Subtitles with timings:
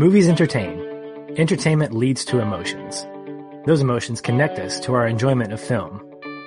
[0.00, 0.80] Movies entertain.
[1.36, 3.06] Entertainment leads to emotions.
[3.66, 6.00] Those emotions connect us to our enjoyment of film.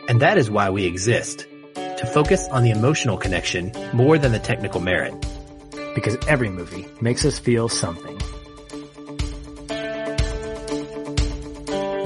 [0.09, 1.45] And that is why we exist.
[1.75, 5.13] To focus on the emotional connection more than the technical merit.
[5.93, 8.18] Because every movie makes us feel something.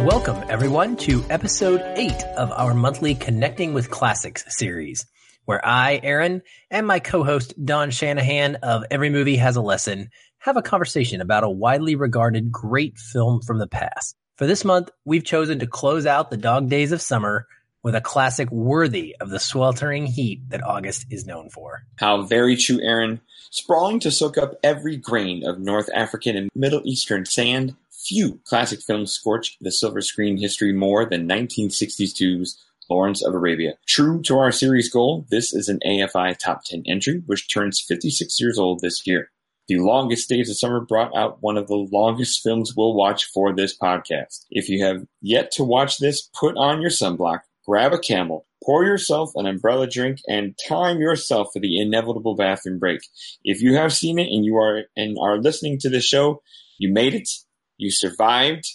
[0.05, 5.05] Welcome everyone to episode 8 of our monthly Connecting with Classics series,
[5.47, 10.57] where I, Aaron, and my co-host Don Shanahan of Every Movie Has a Lesson have
[10.57, 14.17] a conversation about a widely regarded great film from the past.
[14.35, 17.47] For this month, we've chosen to close out the dog days of summer
[17.81, 21.83] with a classic worthy of the sweltering heat that August is known for.
[21.95, 23.21] How very true, Aaron.
[23.49, 28.81] Sprawling to soak up every grain of North African and Middle Eastern sand, few classic
[28.81, 33.73] films scorch the silver screen history more than 1962's Lawrence of Arabia.
[33.87, 38.39] True to our series goal, this is an AFI Top 10 entry, which turns 56
[38.39, 39.29] years old this year.
[39.67, 43.53] The Longest Days of Summer brought out one of the longest films we'll watch for
[43.53, 44.45] this podcast.
[44.49, 48.85] If you have yet to watch this, put on your sunblock, grab a camel, pour
[48.85, 53.01] yourself an umbrella drink, and time yourself for the inevitable bathroom break.
[53.43, 56.41] If you have seen it and you are and are listening to the show,
[56.77, 57.29] you made it,
[57.75, 58.65] you survived.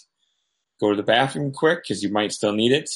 [0.79, 2.89] Go to the bathroom quick because you might still need it.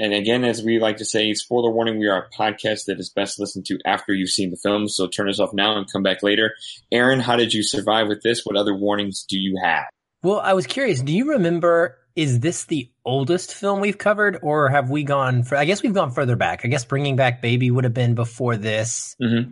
[0.00, 3.10] And again, as we like to say, spoiler warning, we are a podcast that is
[3.10, 4.88] best listened to after you've seen the film.
[4.88, 6.54] So turn us off now and come back later.
[6.90, 8.40] Aaron, how did you survive with this?
[8.44, 9.84] What other warnings do you have?
[10.22, 11.02] Well, I was curious.
[11.02, 15.56] Do you remember, is this the oldest film we've covered or have we gone for,
[15.56, 16.62] I guess we've gone further back.
[16.64, 19.16] I guess Bringing Back Baby would have been before this.
[19.22, 19.50] Mm-hmm.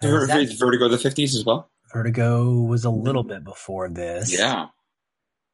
[0.00, 1.68] That- Vertigo the 50s as well?
[1.92, 4.36] Vertigo was a little bit before this.
[4.36, 4.68] Yeah.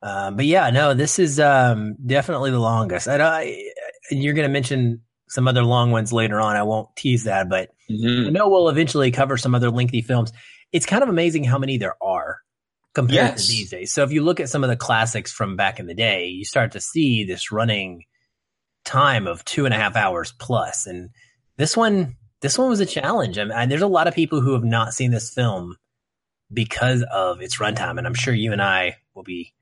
[0.03, 3.07] Um, but yeah, no, this is um, definitely the longest.
[3.07, 3.71] I, I,
[4.11, 6.57] you're going to mention some other long ones later on.
[6.57, 8.27] I won't tease that, but Mhm.
[8.27, 10.33] I know we'll eventually cover some other lengthy films.
[10.73, 12.39] It's kind of amazing how many there are
[12.95, 13.47] compared Yes.
[13.47, 13.93] to these days.
[13.93, 16.45] So if you look at some of the classics from back in the day, you
[16.45, 18.05] start to see this running
[18.85, 20.87] time of two and a half hours plus.
[20.87, 21.11] And
[21.57, 23.39] this one, this one was a challenge.
[23.39, 25.77] I mean, there's a lot of people who have not seen this film
[26.53, 29.53] because of its runtime, and I'm sure you and I will be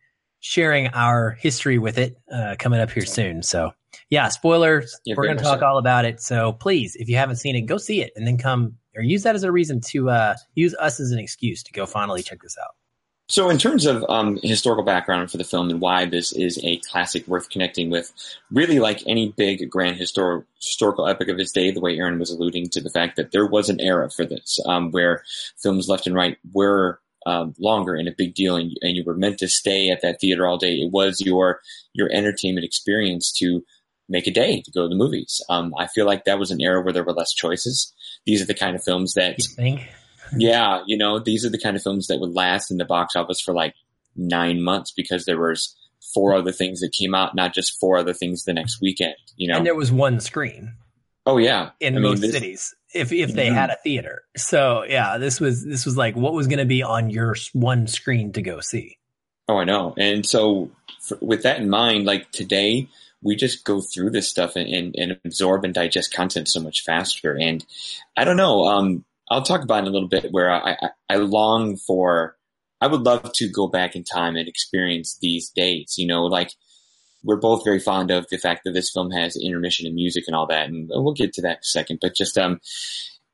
[0.40, 3.42] sharing our history with it uh, coming up here soon.
[3.42, 3.72] So,
[4.10, 4.98] yeah, spoilers.
[5.06, 6.20] We're going to talk all about it.
[6.20, 9.22] So, please, if you haven't seen it, go see it and then come or use
[9.22, 12.42] that as a reason to uh, use us as an excuse to go finally check
[12.42, 12.74] this out.
[13.30, 16.78] So, in terms of um, historical background for the film and why this is a
[16.78, 18.10] classic worth connecting with,
[18.50, 22.30] really like any big grand histor- historical epic of its day, the way Aaron was
[22.30, 25.22] alluding to the fact that there was an era for this um, where
[25.58, 29.14] films left and right were um, longer and a big deal, and, and you were
[29.14, 30.74] meant to stay at that theater all day.
[30.76, 31.60] It was your
[31.92, 33.62] your entertainment experience to
[34.08, 35.42] make a day to go to the movies.
[35.50, 37.92] Um, I feel like that was an era where there were less choices.
[38.24, 39.88] These are the kind of films that You think?
[40.38, 43.14] yeah, you know, these are the kind of films that would last in the box
[43.14, 43.74] office for like
[44.16, 45.76] nine months because there was
[46.14, 49.16] four other things that came out, not just four other things the next weekend.
[49.36, 49.58] You know?
[49.58, 50.72] And there was one screen
[51.26, 53.54] oh yeah, in I mean, most this- cities if if they Mhm.
[53.54, 54.22] had a theater.
[54.36, 57.86] So, yeah, this was this was like what was going to be on your one
[57.86, 58.98] screen to go see.
[59.48, 59.94] Oh, I know.
[59.96, 62.88] And so, for, with that in mind, like today,
[63.22, 66.82] we just go through this stuff and, and, and absorb and digest content so much
[66.84, 67.36] faster.
[67.36, 67.64] And
[68.16, 68.64] I don't know.
[68.66, 72.36] Um, I'll talk about it in a little bit where I, I, I long for,
[72.80, 75.94] I would love to go back in time and experience these days.
[75.98, 76.52] You know, like
[77.24, 80.36] we're both very fond of the fact that this film has intermission and music and
[80.36, 80.68] all that.
[80.68, 81.98] And we'll get to that in a second.
[82.00, 82.60] But just, um,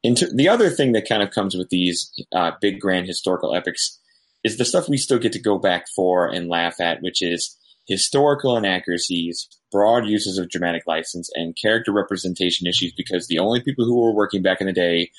[0.02, 3.98] the other thing that kind of comes with these uh, big grand historical epics
[4.42, 7.56] is the stuff we still get to go back for and laugh at, which is
[7.86, 13.84] historical inaccuracies, broad uses of dramatic license, and character representation issues because the only people
[13.84, 15.10] who were working back in the day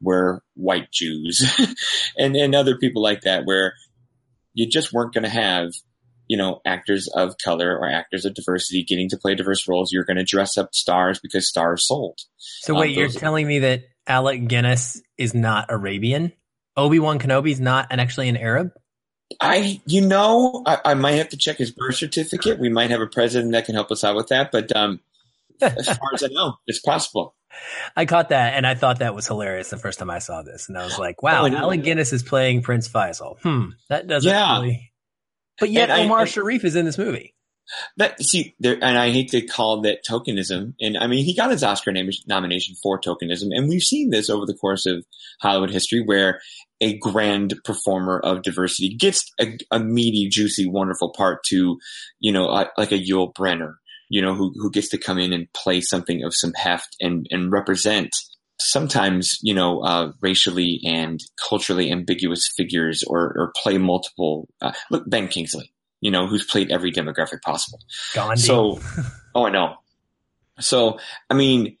[0.00, 1.42] were white Jews
[2.18, 3.74] and, and other people like that where
[4.52, 5.72] you just weren't going to have,
[6.28, 9.92] you know, actors of color or actors of diversity getting to play diverse roles.
[9.92, 12.18] You're going to dress up stars because stars sold.
[12.38, 16.32] So Um, wait, you're those- telling me that Alec Guinness is not Arabian?
[16.76, 18.70] Obi Wan Kenobi's not and actually an Arab?
[19.40, 22.58] I, you know, I, I might have to check his birth certificate.
[22.58, 24.50] We might have a president that can help us out with that.
[24.52, 25.00] But um,
[25.62, 27.34] as far as I know, it's possible.
[27.96, 30.68] I caught that and I thought that was hilarious the first time I saw this,
[30.68, 34.28] and I was like, "Wow, Oh, Alec Guinness is playing Prince Faisal." Hmm, that doesn't
[34.28, 34.56] Yeah.
[34.60, 34.90] really.
[35.60, 37.34] But yet, And I- Omar and- Sharif is in this movie.
[37.96, 40.74] That see, there, and I hate to call that tokenism.
[40.82, 44.28] And I mean, he got his Oscar nam- nomination for tokenism, and we've seen this
[44.28, 45.02] over the course of
[45.40, 46.40] Hollywood history, where
[46.82, 51.78] a grand performer of diversity gets a, a meaty, juicy, wonderful part to,
[52.20, 53.76] you know, uh, like a Yul Brynner,
[54.10, 57.26] you know, who who gets to come in and play something of some heft and
[57.30, 58.10] and represent
[58.58, 64.48] sometimes you know uh, racially and culturally ambiguous figures or, or play multiple.
[64.60, 67.80] Uh, look, Ben Kingsley, you know, who's played every demographic possible.
[68.14, 68.42] Gandhi.
[68.42, 68.80] So,
[69.34, 69.76] oh, I know.
[70.60, 70.98] So,
[71.28, 71.76] I mean,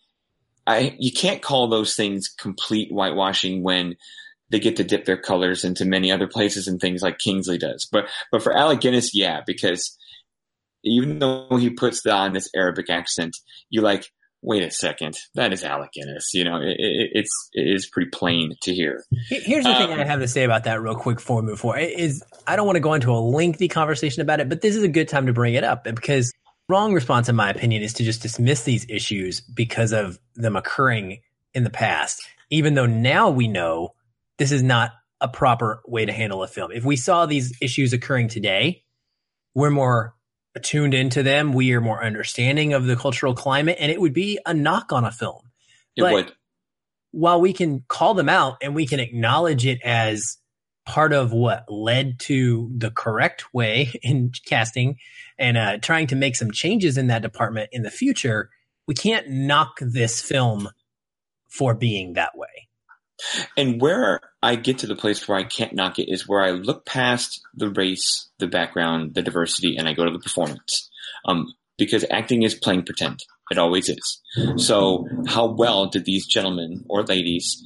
[0.66, 3.96] I you can't call those things complete whitewashing when
[4.50, 7.88] they get to dip their colors into many other places and things like Kingsley does.
[7.90, 9.96] But but for Alec Guinness, yeah, because
[10.84, 13.36] even though he puts on this Arabic accent,
[13.70, 14.06] you like,
[14.44, 16.34] wait a second, that is Alec Guinness.
[16.34, 19.02] You know, it, it, it's it is pretty plain to hear.
[19.28, 21.58] Here's the um, thing I have to say about that real quick before we move
[21.58, 24.76] forward is I don't want to go into a lengthy conversation about it, but this
[24.76, 26.32] is a good time to bring it up because
[26.68, 31.20] wrong response, in my opinion, is to just dismiss these issues because of them occurring
[31.54, 33.94] in the past, even though now we know
[34.38, 36.70] this is not a proper way to handle a film.
[36.70, 38.82] If we saw these issues occurring today,
[39.54, 40.14] we're more
[40.54, 41.52] attuned into them.
[41.52, 45.04] We are more understanding of the cultural climate, and it would be a knock on
[45.04, 45.50] a film.
[45.96, 46.32] It but would.
[47.12, 50.38] While we can call them out and we can acknowledge it as
[50.84, 54.98] part of what led to the correct way in casting
[55.38, 58.50] and uh, trying to make some changes in that department in the future,
[58.86, 60.68] we can't knock this film
[61.48, 62.68] for being that way.
[63.56, 66.50] And where I get to the place where I can't knock it is where I
[66.50, 70.90] look past the race, the background, the diversity, and I go to the performance.
[71.24, 73.20] Um, because acting is playing pretend.
[73.50, 74.22] It always is.
[74.56, 77.62] So how well did these gentlemen or ladies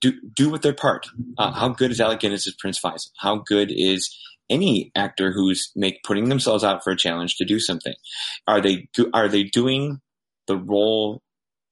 [0.00, 1.06] do, do with their part?
[1.38, 3.10] Uh, how good is Alec Guinness as Prince Faisal?
[3.18, 4.14] How good is
[4.50, 7.94] any actor who's make putting themselves out for a challenge to do something?
[8.46, 10.00] Are they are they doing
[10.46, 11.22] the role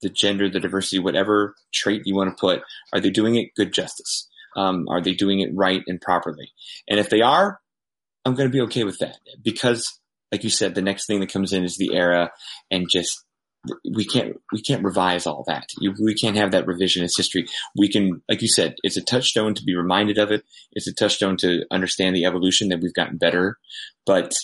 [0.02, 2.62] the gender, the diversity, whatever trait you want to put,
[2.92, 4.28] are they doing it good justice?
[4.56, 6.52] Um, are they doing it right and properly?
[6.88, 7.60] And if they are,
[8.24, 9.98] I'm going to be okay with that because,
[10.30, 12.30] like you said, the next thing that comes in is the era,
[12.70, 13.24] and just
[13.94, 15.68] we can't we can't revise all that.
[15.78, 17.46] You, we can't have that revisionist history.
[17.76, 20.44] We can, like you said, it's a touchstone to be reminded of it.
[20.72, 23.58] It's a touchstone to understand the evolution that we've gotten better.
[24.04, 24.34] But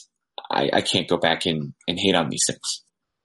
[0.51, 2.85] I, I can't go back and, and hate on these things.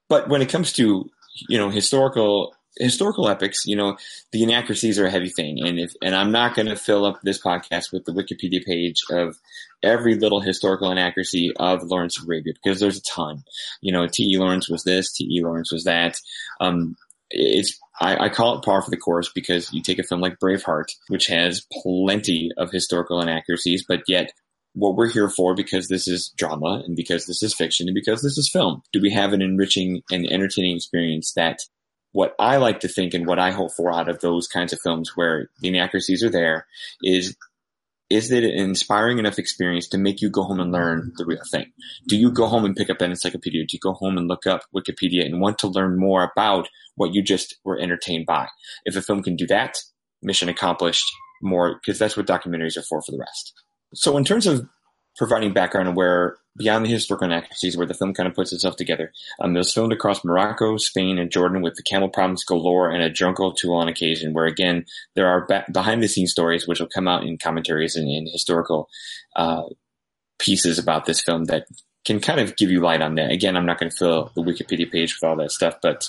[0.09, 1.09] But when it comes to
[1.49, 3.97] you know, historical historical epics, you know,
[4.31, 5.65] the inaccuracies are a heavy thing.
[5.65, 9.01] And if, and I'm not going to fill up this podcast with the Wikipedia page
[9.11, 9.37] of
[9.81, 13.43] every little historical inaccuracy of Lawrence of Arabia because there's a ton.
[13.81, 14.37] You know, T.E.
[14.37, 15.43] Lawrence was this, T.E.
[15.43, 16.19] Lawrence was that.
[16.59, 16.95] Um,
[17.29, 20.39] it's, I, I, call it par for the course because you take a film like
[20.39, 24.31] Braveheart, which has plenty of historical inaccuracies, but yet
[24.73, 28.21] what we're here for because this is drama and because this is fiction and because
[28.21, 28.81] this is film.
[28.91, 31.59] Do we have an enriching and entertaining experience that
[32.11, 34.79] what I like to think and what I hope for out of those kinds of
[34.81, 36.67] films where the inaccuracies are there
[37.03, 37.35] is
[38.09, 41.41] is it an inspiring enough experience to make you go home and learn the real
[41.49, 41.71] thing?
[42.07, 43.65] Do you go home and pick up an encyclopedia?
[43.65, 47.15] Do you go home and look up Wikipedia and want to learn more about what
[47.15, 48.49] you just were entertained by?
[48.85, 49.77] If a film can do that,
[50.21, 51.05] mission accomplished
[51.41, 53.53] more because that's what documentaries are for for the rest.
[53.93, 54.67] So in terms of
[55.17, 59.11] providing background where beyond the historical inaccuracies where the film kind of puts itself together.
[59.39, 63.01] Um, it was filmed across Morocco, Spain, and Jordan with the camel problems galore and
[63.01, 64.85] a drunk tool on occasion where again,
[65.15, 68.27] there are ba- behind the scenes stories which will come out in commentaries and in
[68.27, 68.87] historical,
[69.35, 69.63] uh,
[70.39, 71.65] pieces about this film that
[72.05, 73.31] can kind of give you light on that.
[73.31, 76.07] Again, I'm not going to fill the Wikipedia page with all that stuff, but,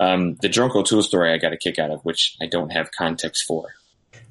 [0.00, 2.90] um, the drunk tool story I got a kick out of, which I don't have
[2.90, 3.68] context for.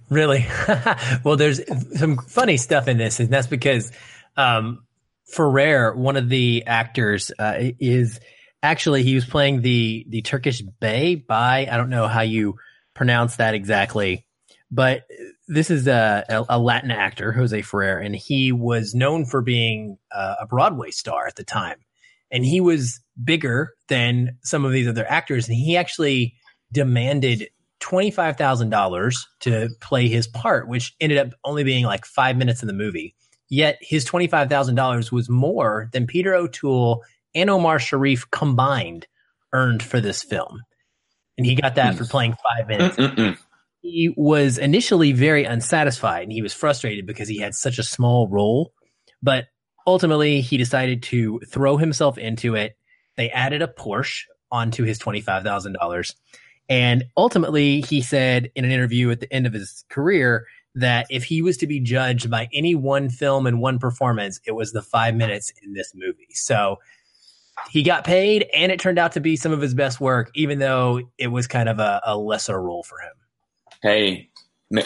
[0.09, 0.45] Really?
[1.23, 1.61] well, there's
[1.97, 3.91] some funny stuff in this, and that's because
[4.37, 4.85] um,
[5.25, 8.19] Ferrer, one of the actors, uh, is
[8.63, 11.15] actually he was playing the the Turkish Bey.
[11.15, 12.55] By I don't know how you
[12.93, 14.25] pronounce that exactly,
[14.71, 15.03] but
[15.49, 20.35] this is a, a Latin actor, Jose Ferrer, and he was known for being uh,
[20.41, 21.77] a Broadway star at the time,
[22.31, 26.35] and he was bigger than some of these other actors, and he actually
[26.71, 27.49] demanded
[27.79, 32.73] $25,000 to play his part, which ended up only being like five minutes in the
[32.73, 33.15] movie.
[33.49, 37.03] Yet his $25,000 was more than Peter O'Toole
[37.33, 39.07] and Omar Sharif combined
[39.53, 40.61] earned for this film.
[41.37, 42.09] And he got that for mm.
[42.09, 42.95] playing five minutes.
[42.97, 43.37] Mm-mm-mm.
[43.81, 48.27] He was initially very unsatisfied and he was frustrated because he had such a small
[48.27, 48.73] role.
[49.21, 49.45] But
[49.85, 52.75] ultimately, he decided to throw himself into it.
[53.15, 56.13] They added a Porsche onto his $25,000
[56.69, 60.45] and ultimately, he said in an interview at the end of his career
[60.75, 64.51] that if he was to be judged by any one film and one performance, it
[64.51, 66.27] was the five minutes in this movie.
[66.33, 66.77] So
[67.71, 70.59] he got paid, and it turned out to be some of his best work, even
[70.59, 73.13] though it was kind of a, a lesser role for him.
[73.81, 74.29] Hey,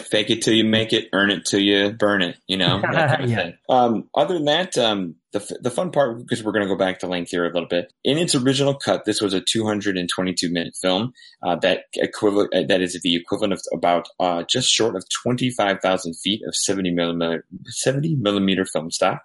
[0.04, 2.36] fake it till you make it, earn it till you burn it.
[2.46, 2.80] You know.
[3.24, 3.50] yeah.
[3.68, 6.98] Um, other than that, um, the, the fun part, because we're going to go back
[6.98, 7.92] to length here a little bit.
[8.04, 11.12] In its original cut, this was a 222 minute film
[11.42, 16.14] uh, that equivalent uh, that is the equivalent of about uh, just short of 25,000
[16.14, 19.22] feet of 70 millimeter 70 millimeter film stock,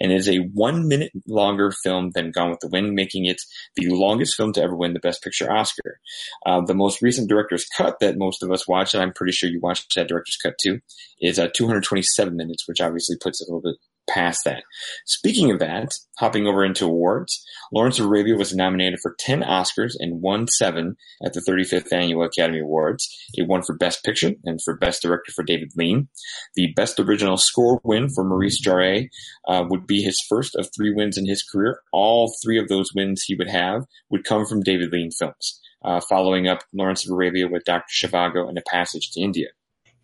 [0.00, 3.40] and is a one minute longer film than Gone with the Wind, making it
[3.76, 6.00] the longest film to ever win the Best Picture Oscar.
[6.44, 9.48] Uh, the most recent director's cut that most of us watched, and I'm pretty sure
[9.48, 10.80] you watched that director's cut too,
[11.20, 14.64] is uh, 227 minutes, which obviously puts it a little bit past that.
[15.06, 19.92] Speaking of that, hopping over into awards, Lawrence of Arabia was nominated for 10 Oscars
[19.98, 23.08] and won seven at the 35th Annual Academy Awards.
[23.34, 26.08] It won for Best Picture and for Best Director for David Lean.
[26.54, 29.08] The Best Original Score win for Maurice Jarre
[29.48, 31.80] uh, would be his first of three wins in his career.
[31.92, 36.00] All three of those wins he would have would come from David Lean films, uh,
[36.00, 38.06] following up Lawrence of Arabia with Dr.
[38.06, 39.48] Zhivago and A Passage to India.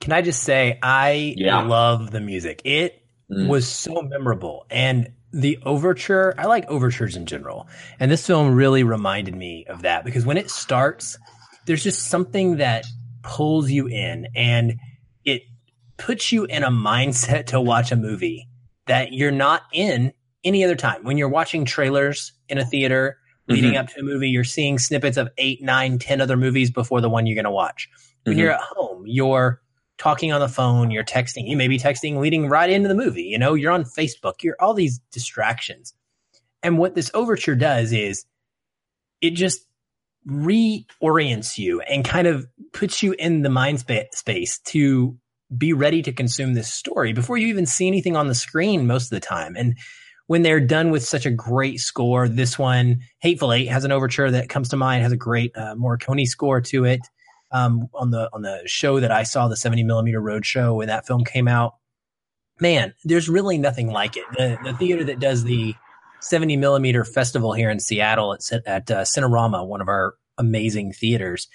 [0.01, 1.63] Can I just say, I yeah.
[1.63, 2.63] love the music.
[2.65, 3.49] It mm.
[3.49, 4.67] was so memorable.
[4.71, 7.69] And the overture, I like overtures in general.
[7.99, 11.19] And this film really reminded me of that because when it starts,
[11.67, 12.85] there's just something that
[13.23, 14.75] pulls you in and
[15.25, 15.43] it
[15.97, 18.49] puts you in a mindset to watch a movie
[18.87, 21.05] that you're not in any other time.
[21.05, 23.81] When you're watching trailers in a theater leading mm-hmm.
[23.81, 27.11] up to a movie, you're seeing snippets of eight, nine, ten other movies before the
[27.11, 27.89] one you're going to watch.
[28.25, 28.41] When mm-hmm.
[28.41, 29.60] you're at home, you're
[30.01, 33.25] talking on the phone, you're texting, you may be texting leading right into the movie,
[33.25, 35.93] you know, you're on Facebook, you're all these distractions.
[36.63, 38.25] And what this overture does is
[39.21, 39.61] it just
[40.27, 45.19] reorients you and kind of puts you in the mind spa- space to
[45.57, 49.05] be ready to consume this story before you even see anything on the screen most
[49.05, 49.55] of the time.
[49.55, 49.77] And
[50.29, 54.31] when they're done with such a great score, this one, Hateful Eight, has an overture
[54.31, 57.01] that comes to mind, has a great uh, Morricone score to it
[57.53, 60.89] um, on the on the show that I saw, the 70 millimeter road show when
[60.89, 61.75] that film came out.
[62.61, 64.25] Man, there's really nothing like it.
[64.37, 65.75] The, the theater that does the
[66.21, 71.49] 70 millimeter festival here in Seattle at, at uh, Cinerama, one of our amazing theaters,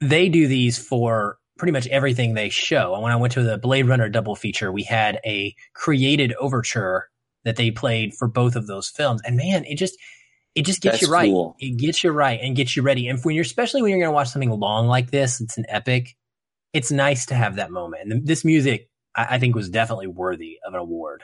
[0.00, 2.94] they do these for pretty much everything they show.
[2.94, 7.08] And when I went to the Blade Runner double feature, we had a created overture
[7.44, 9.20] that they played for both of those films.
[9.24, 9.98] And man, it just
[10.54, 11.30] it just gets That's you right.
[11.30, 11.56] Cool.
[11.58, 13.08] It gets you right and gets you ready.
[13.08, 15.64] And when you're, especially when you're going to watch something long like this, it's an
[15.68, 16.16] epic.
[16.72, 18.12] It's nice to have that moment.
[18.12, 21.22] And this music, I, I think, was definitely worthy of an award.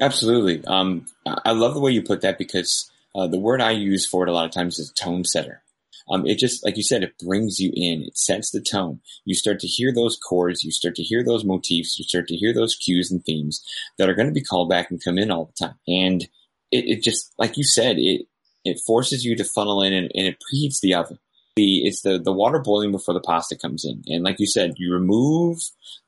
[0.00, 0.62] Absolutely.
[0.66, 4.26] Um, I love the way you put that because uh, the word I use for
[4.26, 5.62] it a lot of times is tone setter.
[6.08, 8.02] Um, it just, like you said, it brings you in.
[8.02, 9.00] It sets the tone.
[9.24, 10.62] You start to hear those chords.
[10.62, 11.98] You start to hear those motifs.
[11.98, 13.64] You start to hear those cues and themes
[13.98, 15.78] that are going to be called back and come in all the time.
[15.88, 16.22] And
[16.70, 18.26] it, it just, like you said, it,
[18.66, 21.18] it forces you to funnel in and, and it preheats the oven.
[21.56, 24.02] The, it's the, the water boiling before the pasta comes in.
[24.08, 25.58] And like you said, you remove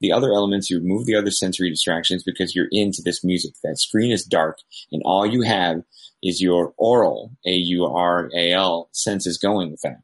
[0.00, 3.54] the other elements, you remove the other sensory distractions because you're into this music.
[3.64, 4.58] That screen is dark
[4.92, 5.82] and all you have
[6.22, 10.02] is your aural, A-U-R-A-L senses going with that.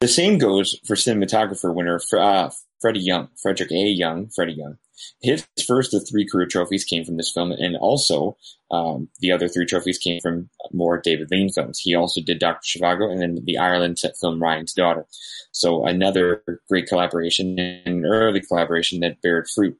[0.00, 3.84] The same goes for cinematographer winner uh, Freddie Young, Frederick A.
[3.84, 4.78] Young, Freddie Young.
[5.20, 8.36] His first of three career trophies came from this film, and also
[8.70, 11.80] um, the other three trophies came from more David Lean films.
[11.80, 12.78] He also did Dr.
[12.78, 15.06] Zhivago and then the Ireland set film Ryan's Daughter.
[15.52, 19.78] So another great collaboration and early collaboration that bared fruit.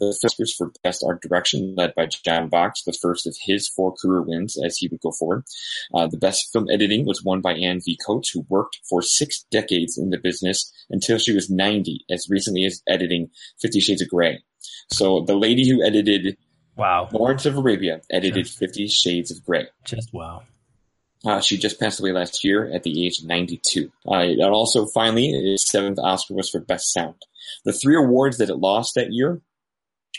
[0.00, 3.94] The Oscars for Best Art Direction, led by John Box, the first of his four
[3.94, 5.44] career wins as he would go forward.
[5.94, 7.98] Uh, the Best Film Editing was won by Anne V.
[8.04, 12.64] Coates, who worked for six decades in the business until she was 90, as recently
[12.64, 14.42] as editing Fifty Shades of Grey.
[14.90, 16.36] So the lady who edited
[16.76, 17.08] Wow.
[17.12, 19.68] Lawrence of Arabia edited just, Fifty Shades of Grey.
[19.84, 20.42] Just wow.
[21.24, 23.90] Uh, she just passed away last year at the age of 92.
[24.06, 27.14] Uh, and also, finally, its seventh Oscar was for Best Sound.
[27.64, 29.40] The three awards that it lost that year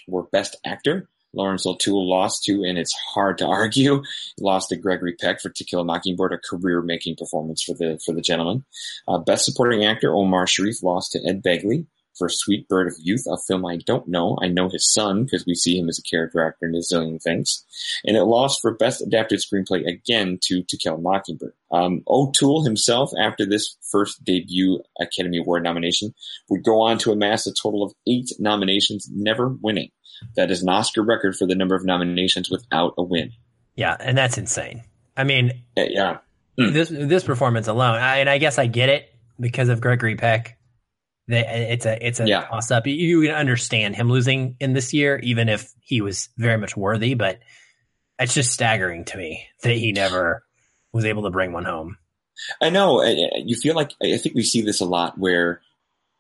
[0.08, 1.08] were Best Actor.
[1.34, 4.04] Lawrence O'Toole lost to, and it's hard to argue,
[4.40, 8.14] lost to Gregory Peck for To Kill a Mockingbird, a career-making performance for the for
[8.14, 8.64] the gentleman.
[9.08, 11.86] Uh, Best Supporting Actor Omar Sharif lost to Ed Begley
[12.18, 14.38] for Sweet Bird of Youth, a film I don't know.
[14.42, 17.22] I know his son because we see him as a character actor in a zillion
[17.22, 17.66] things.
[18.06, 21.54] And it lost for Best Adapted Screenplay again to To Kill a Mockingbird.
[21.72, 26.14] Um, O'Toole himself, after this first debut Academy Award nomination,
[26.50, 29.92] would go on to amass a total of eight nominations, never winning.
[30.36, 33.32] That is an Oscar record for the number of nominations without a win.
[33.76, 34.84] Yeah, and that's insane.
[35.18, 36.20] I mean, yeah.
[36.58, 36.72] Mm.
[36.72, 40.58] This this performance alone, I, and I guess I get it because of Gregory Peck
[41.28, 42.46] they, it's a it's a yeah.
[42.46, 42.86] toss up.
[42.88, 47.14] You can understand him losing in this year, even if he was very much worthy.
[47.16, 47.40] But
[48.20, 50.44] it's just staggering to me that he never
[50.94, 51.98] was able to bring one home.
[52.62, 53.04] I know.
[53.04, 55.62] You feel like I think we see this a lot where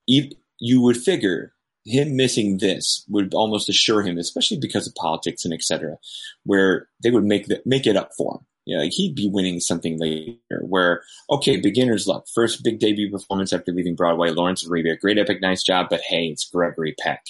[0.07, 1.53] you would figure
[1.85, 5.97] him missing this would almost assure him, especially because of politics and etc.,
[6.43, 8.45] where they would make the, make it up for him.
[8.65, 10.61] You know, he'd be winning something later.
[10.61, 14.31] Where okay, beginner's luck, first big debut performance after leaving Broadway.
[14.31, 17.23] Lawrence of Arabia, great epic, nice job, but hey, it's Gregory Peck.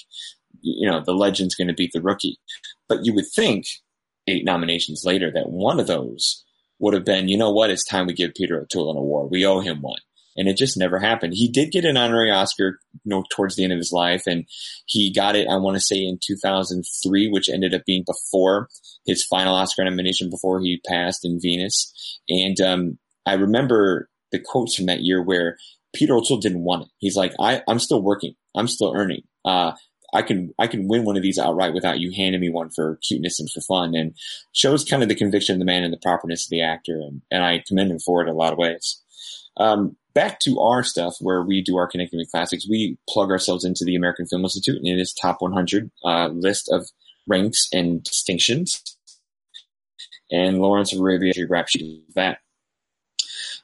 [0.61, 2.39] You know, the legend's going to beat the rookie.
[2.87, 3.67] But you would think
[4.27, 6.43] eight nominations later that one of those
[6.79, 9.31] would have been, you know what, it's time we give Peter O'Toole an award.
[9.31, 9.99] We owe him one
[10.35, 11.33] and it just never happened.
[11.35, 14.45] He did get an honorary Oscar, you know, towards the end of his life, and
[14.85, 15.47] he got it.
[15.47, 18.69] I want to say in 2003, which ended up being before
[19.05, 22.19] his final Oscar nomination before he passed in Venus.
[22.27, 25.57] And um, I remember the quotes from that year where
[25.93, 26.89] Peter O'Toole didn't want it.
[26.97, 28.35] He's like, I, I'm still working.
[28.55, 29.21] I'm still earning.
[29.45, 29.73] Uh,
[30.13, 32.99] I can I can win one of these outright without you handing me one for
[33.07, 34.15] cuteness and for fun, and
[34.53, 37.21] shows kind of the conviction of the man and the properness of the actor, and,
[37.29, 39.01] and I commend him for it in a lot of ways.
[39.57, 43.63] Um, back to our stuff where we do our connecting with classics, we plug ourselves
[43.65, 46.87] into the American Film Institute and it is top 100 uh, list of
[47.27, 48.81] ranks and distinctions.
[50.31, 52.39] And Lawrence of Arabia rap sheet of that.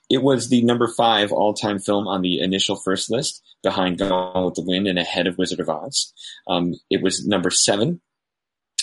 [0.10, 4.56] It was the number five all-time film on the initial first list, behind Gone with
[4.56, 6.14] the Wind and ahead of Wizard of Oz.
[6.48, 8.02] Um, it was number seven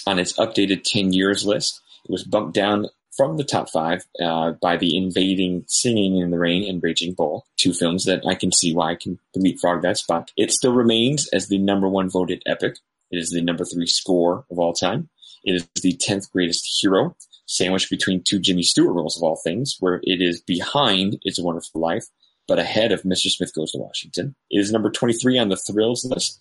[0.07, 1.81] on its updated 10 years list.
[2.05, 2.87] It was bumped down
[3.18, 7.44] from the top five uh, by the invading Singing in the Rain and Raging Bull,
[7.56, 10.30] two films that I can see why I can leapfrog that spot.
[10.37, 12.76] It still remains as the number one voted epic.
[13.10, 15.08] It is the number three score of all time.
[15.42, 19.76] It is the 10th greatest hero, sandwiched between two Jimmy Stewart roles of all things,
[19.80, 22.04] where it is behind It's a Wonderful Life,
[22.46, 23.26] but ahead of Mr.
[23.26, 24.37] Smith Goes to Washington.
[24.48, 26.40] It is number 23 on the thrills list.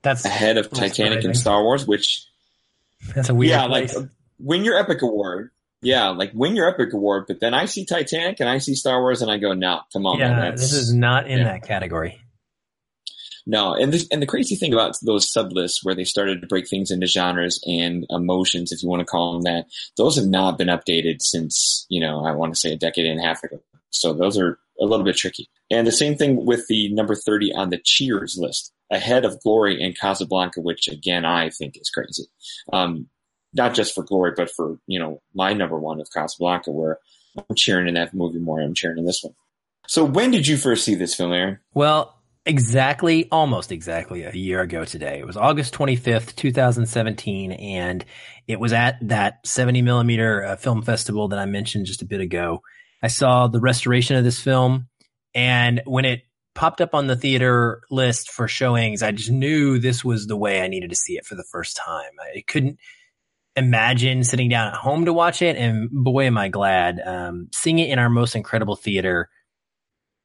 [0.00, 2.24] That's ahead of Titanic and Star Wars, which
[3.14, 3.94] that's a weird yeah, place.
[3.94, 5.50] like win your epic award
[5.82, 9.00] yeah, like win your epic award, but then I see Titanic and I see Star
[9.00, 11.44] Wars and I go, no, come on, yeah, man, this is not in yeah.
[11.44, 12.20] that category.
[13.50, 16.46] No, and this, and the crazy thing about those sub lists where they started to
[16.46, 19.64] break things into genres and emotions, if you want to call them that,
[19.96, 23.18] those have not been updated since you know I want to say a decade and
[23.18, 23.58] a half ago.
[23.88, 25.48] So those are a little bit tricky.
[25.70, 29.82] And the same thing with the number thirty on the Cheers list, ahead of Glory
[29.82, 32.24] and Casablanca, which again I think is crazy.
[32.70, 33.08] Um,
[33.58, 36.98] not just for glory, but for, you know, my number one of Casablanca, where
[37.36, 38.60] I'm cheering in that movie more.
[38.60, 39.34] I'm cheering in this one.
[39.86, 41.58] So when did you first see this film, Aaron?
[41.74, 45.18] Well, exactly, almost exactly a year ago today.
[45.18, 48.04] It was August 25th, 2017, and
[48.46, 52.20] it was at that 70 millimeter uh, film festival that I mentioned just a bit
[52.20, 52.62] ago.
[53.02, 54.88] I saw the restoration of this film,
[55.34, 56.22] and when it
[56.54, 60.60] popped up on the theater list for showings, I just knew this was the way
[60.60, 62.10] I needed to see it for the first time.
[62.20, 62.78] I couldn't
[63.58, 65.56] imagine sitting down at home to watch it.
[65.56, 67.00] And boy, am I glad.
[67.04, 69.28] Um, seeing it in our most incredible theater,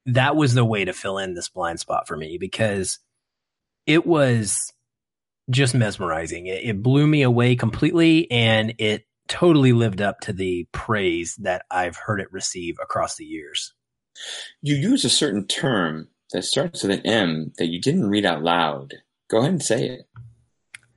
[0.06, 2.98] that was the way to fill in this blind spot for me because
[3.86, 4.72] it was
[5.50, 6.46] just mesmerizing.
[6.46, 11.64] It, it blew me away completely and it totally lived up to the praise that
[11.70, 13.74] I've heard it receive across the years.
[14.62, 18.42] You use a certain term that starts with an M that you didn't read out
[18.42, 18.94] loud.
[19.30, 20.08] Go ahead and say it.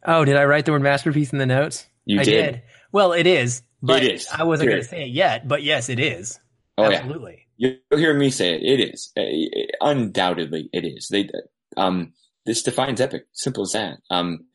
[0.05, 1.87] Oh, did I write the word masterpiece in the notes?
[2.07, 2.51] You I did.
[2.51, 2.61] did.
[2.91, 3.61] Well, it is.
[3.81, 4.27] But it is.
[4.27, 6.39] I wasn't going to say it yet, but yes, it is.
[6.77, 7.45] Oh, Absolutely.
[7.57, 7.71] Yeah.
[7.91, 8.63] You'll hear me say it.
[8.63, 9.11] It is.
[9.17, 11.07] Uh, undoubtedly, it is.
[11.09, 11.29] They,
[11.75, 12.13] um,
[12.45, 13.25] this defines epic.
[13.33, 13.97] Simple as that.
[14.09, 14.45] Um,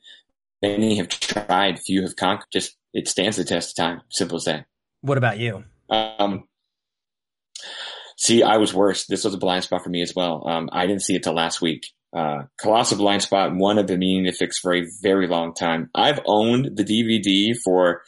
[0.62, 2.46] many have tried, few have conquered.
[2.52, 4.02] Just it stands the test of time.
[4.08, 4.66] Simple as that.
[5.02, 5.64] What about you?
[5.90, 6.44] Um,
[8.16, 9.06] see, I was worse.
[9.06, 10.46] This was a blind spot for me as well.
[10.48, 11.86] Um, I didn't see it till last week.
[12.14, 15.90] Uh, Colossal Blind Spot, one I've been meaning to fix for a very long time.
[15.94, 18.02] I've owned the DVD for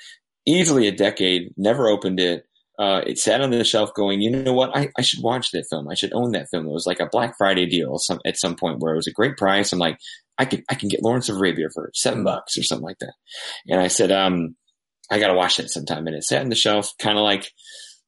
[0.46, 2.44] easily a decade, never opened it.
[2.78, 4.76] Uh, it sat on the shelf going, you know what?
[4.76, 5.88] I, I should watch that film.
[5.88, 6.66] I should own that film.
[6.66, 9.12] It was like a Black Friday deal some, at some point where it was a
[9.12, 9.72] great price.
[9.72, 9.98] I'm like,
[10.38, 13.14] I can, I can get Lawrence of Arabia for seven bucks or something like that.
[13.68, 14.56] And I said, um,
[15.10, 16.06] I got to watch that sometime.
[16.06, 17.52] And it sat on the shelf, kind of like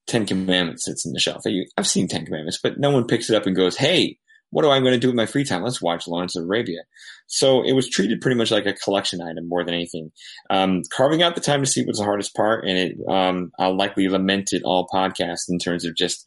[0.07, 1.43] Ten Commandments sits in the shelf.
[1.77, 4.19] I've seen Ten Commandments, but no one picks it up and goes, Hey,
[4.57, 5.63] what am I going to do with my free time?
[5.63, 6.79] Let's watch Lawrence of Arabia.
[7.27, 10.13] So it was treated pretty much like a collection item more than anything.
[10.49, 13.77] Um, carving out the time to see was the hardest part, and it um, I'll
[13.77, 16.27] likely lament it all podcasts in terms of just,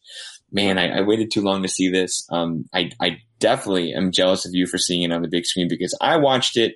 [0.52, 2.28] man, I, I waited too long to see this.
[2.32, 5.68] Um, I, I definitely am jealous of you for seeing it on the big screen
[5.68, 6.76] because I watched it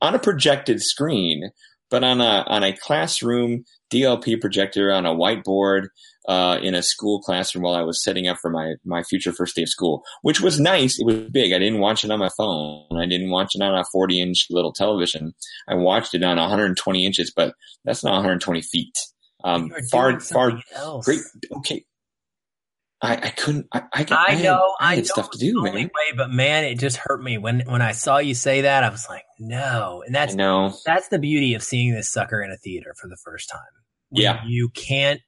[0.00, 1.50] on a projected screen,
[1.90, 5.88] but on a on a classroom DLP projector on a whiteboard
[6.28, 9.56] uh, in a school classroom while I was setting up for my, my future first
[9.56, 10.98] day of school, which was nice.
[10.98, 11.52] It was big.
[11.52, 12.98] I didn't watch it on my phone.
[12.98, 15.34] I didn't watch it on a 40 inch little television.
[15.68, 17.54] I watched it on 120 inches, but
[17.84, 18.98] that's not 120 feet.
[19.44, 21.04] Um, far, far, else.
[21.04, 21.20] great.
[21.58, 21.84] Okay.
[23.02, 23.66] I, I couldn't.
[23.70, 24.74] I, I, I, had, know.
[24.80, 25.74] I had stuff to do, man.
[25.74, 28.82] Way, but man, it just hurt me when when I saw you say that.
[28.82, 30.72] I was like, no, and that's know.
[30.86, 33.60] that's the beauty of seeing this sucker in a theater for the first time.
[34.22, 34.42] Yeah.
[34.46, 35.20] you can't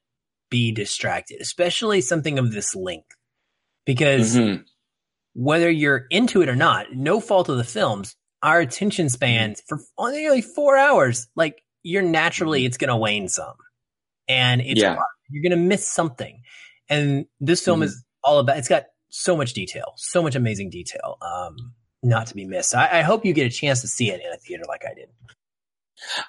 [0.51, 3.09] be distracted, especially something of this length,
[3.85, 4.65] because Mhm.
[5.35, 9.81] whether you're into it or not, no fault of the films, our attention spans for
[9.99, 13.57] only four hours, like you're naturally, it's going to wane some.
[14.29, 14.97] And it's, Yeah.
[15.31, 16.43] you're going to miss something.
[16.89, 17.85] And this film Mhm.
[17.85, 22.35] is all about, it's got so much detail, so much amazing detail, um, not to
[22.35, 22.75] be missed.
[22.75, 24.95] I, I hope you get a chance to see it in a theater like I
[24.95, 25.09] did.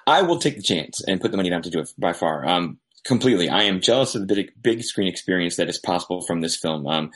[0.06, 2.46] I will take the chance and put the money down to do it by far.
[2.46, 3.48] Um, completely.
[3.48, 6.86] I am jealous of the big, big screen experience that is possible from this film.
[6.86, 7.10] Um,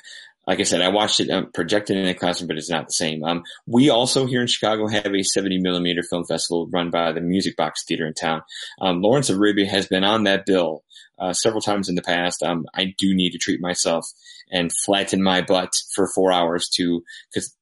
[0.47, 2.93] like I said, I watched it um, projected in a classroom, but it's not the
[2.93, 3.23] same.
[3.23, 7.21] Um, we also here in Chicago have a 70 millimeter film festival run by the
[7.21, 8.43] Music Box Theater in town.
[8.81, 10.83] Um, Lawrence of Arabia has been on that bill
[11.19, 12.43] uh, several times in the past.
[12.43, 14.05] Um, I do need to treat myself
[14.51, 17.55] and flatten my butt for four hours to, because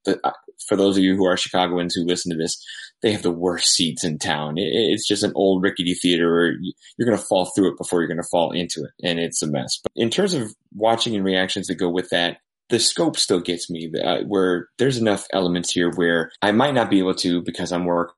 [0.68, 2.62] for those of you who are Chicagoans who listen to this,
[3.02, 4.58] they have the worst seats in town.
[4.58, 6.52] It, it's just an old rickety theater where
[6.96, 9.42] you're going to fall through it before you're going to fall into it, and it's
[9.42, 9.78] a mess.
[9.82, 13.68] But in terms of watching and reactions that go with that, the scope still gets
[13.70, 13.90] me.
[14.02, 17.84] Uh, where there's enough elements here where I might not be able to because I'm
[17.84, 18.14] working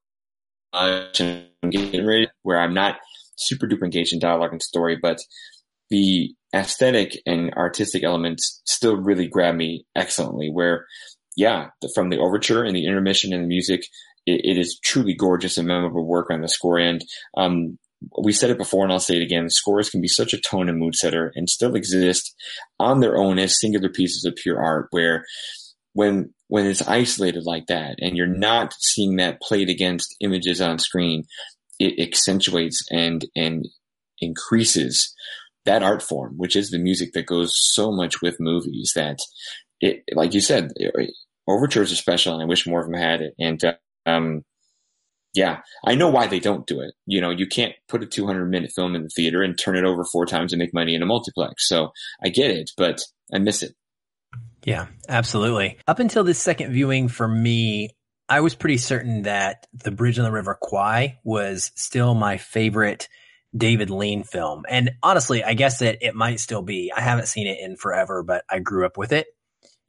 [0.75, 2.97] and I'm getting ready, where I'm not
[3.37, 5.19] super duper engaged in dialogue and story, but
[5.91, 10.51] the aesthetic and artistic elements still really grab me excellently.
[10.51, 10.87] Where,
[11.37, 13.83] yeah, the, from the overture and the intermission and the music,
[14.27, 17.05] it, it is truly gorgeous and memorable work on the score end.
[17.37, 17.79] Um,
[18.23, 19.49] we said it before and I'll say it again.
[19.49, 22.35] Scores can be such a tone and mood setter and still exist
[22.81, 25.25] on their own as singular pieces of pure art where
[25.93, 30.79] when, when it's isolated like that and you're not seeing that played against images on
[30.79, 31.25] screen,
[31.79, 33.67] it accentuates and, and
[34.21, 35.15] increases
[35.65, 39.19] that art form, which is the music that goes so much with movies that
[39.83, 40.73] it, like you said,
[41.47, 43.35] overtures are special and I wish more of them had it.
[43.39, 43.61] And,
[44.07, 44.45] um,
[45.35, 46.95] yeah, I know why they don't do it.
[47.07, 49.85] You know, you can't put a 200 minute film in the theater and turn it
[49.85, 51.69] over four times and make money in a multiplex.
[51.69, 51.91] So
[52.23, 53.75] I get it, but I miss it.
[54.65, 55.79] Yeah, absolutely.
[55.89, 57.91] Up until this second viewing for me,
[58.29, 63.09] I was pretty certain that The Bridge on the River Kwai was still my favorite
[63.57, 64.65] David Lean film.
[64.69, 66.93] And honestly, I guess that it might still be.
[66.95, 69.27] I haven't seen it in forever, but I grew up with it.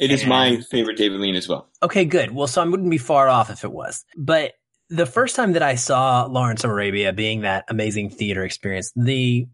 [0.04, 1.70] It is And- my favorite David Lean as well.
[1.82, 2.32] Okay, good.
[2.32, 4.04] Well, so I wouldn't be far off if it was.
[4.18, 4.54] But
[4.90, 9.48] the first time that I saw Lawrence of Arabia being that amazing theater experience, the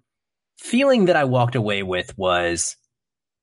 [0.57, 2.75] feeling that I walked away with was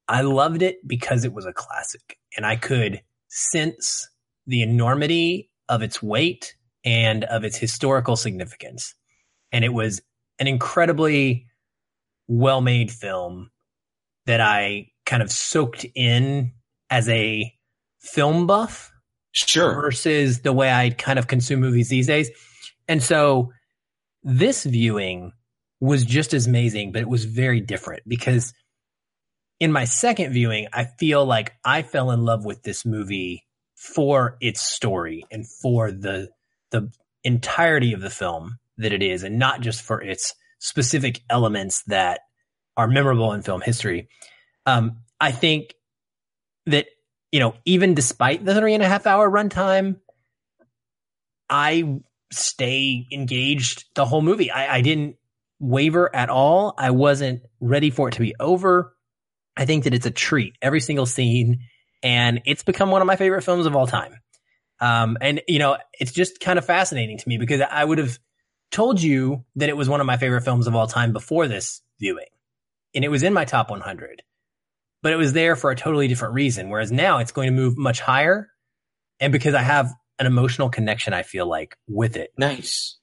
[0.08, 4.08] I loved it because it was a classic and I could sense
[4.46, 8.94] the enormity of its weight and of its historical significance.
[9.52, 10.02] And it was
[10.38, 11.46] an incredibly
[12.28, 13.50] well made film
[14.26, 16.52] that I kind of soaked in
[16.90, 17.52] as a
[18.00, 18.92] film buff
[19.32, 19.74] Sure.
[19.82, 22.30] versus the way I kind of consume movies these days.
[22.88, 23.52] And so
[24.22, 25.32] this viewing
[25.80, 28.54] was just as amazing, but it was very different because
[29.60, 33.44] in my second viewing, I feel like I fell in love with this movie
[33.74, 36.30] for its story and for the
[36.70, 36.90] the
[37.24, 42.20] entirety of the film that it is and not just for its specific elements that
[42.76, 44.08] are memorable in film history.
[44.66, 45.74] Um, I think
[46.66, 46.86] that
[47.32, 49.96] you know, even despite the three and a half hour runtime,
[51.48, 52.00] I
[52.32, 54.50] stay engaged the whole movie.
[54.50, 55.16] I, I didn't
[55.58, 56.74] waver at all.
[56.78, 58.94] I wasn't ready for it to be over.
[59.56, 61.60] I think that it's a treat every single scene,
[62.02, 64.14] and it's become one of my favorite films of all time.
[64.80, 68.18] Um, and you know, it's just kind of fascinating to me because I would have
[68.70, 71.80] told you that it was one of my favorite films of all time before this
[71.98, 72.26] viewing,
[72.94, 74.22] and it was in my top 100
[75.06, 76.68] but it was there for a totally different reason.
[76.68, 78.48] Whereas now it's going to move much higher.
[79.20, 79.88] And because I have
[80.18, 82.32] an emotional connection, I feel like with it.
[82.36, 82.98] Nice.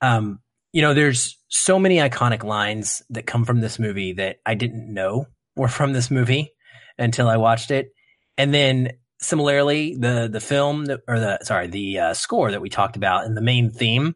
[0.00, 0.38] Um,
[0.72, 4.94] you know, there's so many iconic lines that come from this movie that I didn't
[4.94, 6.52] know were from this movie
[6.96, 7.88] until I watched it.
[8.36, 12.68] And then similarly, the, the film that, or the, sorry, the uh, score that we
[12.68, 14.14] talked about and the main theme,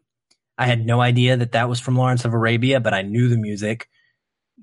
[0.57, 3.35] I had no idea that that was from Lawrence of Arabia, but I knew the
[3.35, 3.89] music.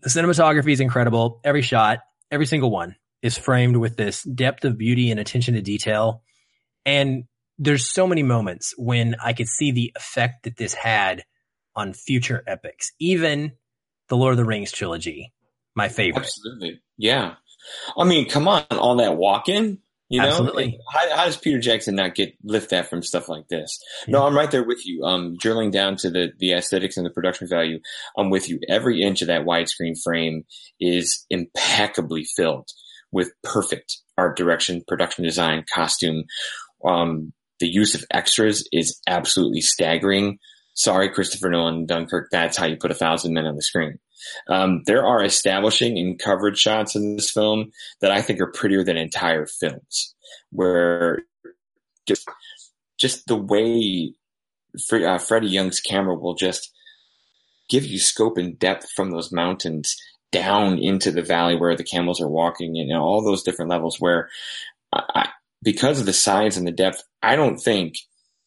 [0.00, 1.42] The cinematography is incredible.
[1.44, 1.98] Every shot,
[2.30, 6.22] every single one is framed with this depth of beauty and attention to detail.
[6.86, 7.24] And
[7.58, 11.24] there's so many moments when I could see the effect that this had
[11.76, 13.52] on future epics, even
[14.08, 15.32] the Lord of the Rings trilogy,
[15.74, 16.22] my favorite.
[16.22, 16.80] Absolutely.
[16.96, 17.34] Yeah.
[17.96, 19.78] I mean, come on, all that walking.
[20.10, 20.80] You know, Absolutely.
[20.92, 23.78] how, how does Peter Jackson not get lift that from stuff like this?
[24.08, 25.04] No, I'm right there with you.
[25.04, 27.78] Um, drilling down to the the aesthetics and the production value,
[28.18, 28.58] I'm with you.
[28.68, 30.42] Every inch of that widescreen frame
[30.80, 32.68] is impeccably filled
[33.12, 36.24] with perfect art direction, production design, costume.
[36.84, 40.38] Um, the use of extras is absolutely staggering.
[40.74, 42.30] Sorry, Christopher Nolan, Dunkirk.
[42.32, 44.00] That's how you put a thousand men on the screen.
[44.48, 48.84] Um, there are establishing and coverage shots in this film that I think are prettier
[48.84, 50.14] than entire films,
[50.50, 51.22] where
[52.06, 52.28] just
[52.98, 54.14] just the way
[54.92, 56.70] uh, Freddie Young's camera will just
[57.68, 59.96] give you scope and depth from those mountains
[60.32, 64.28] down into the valley where the camels are walking and all those different levels where
[64.92, 65.28] I,
[65.62, 67.96] because of the size and the depth, I don't think,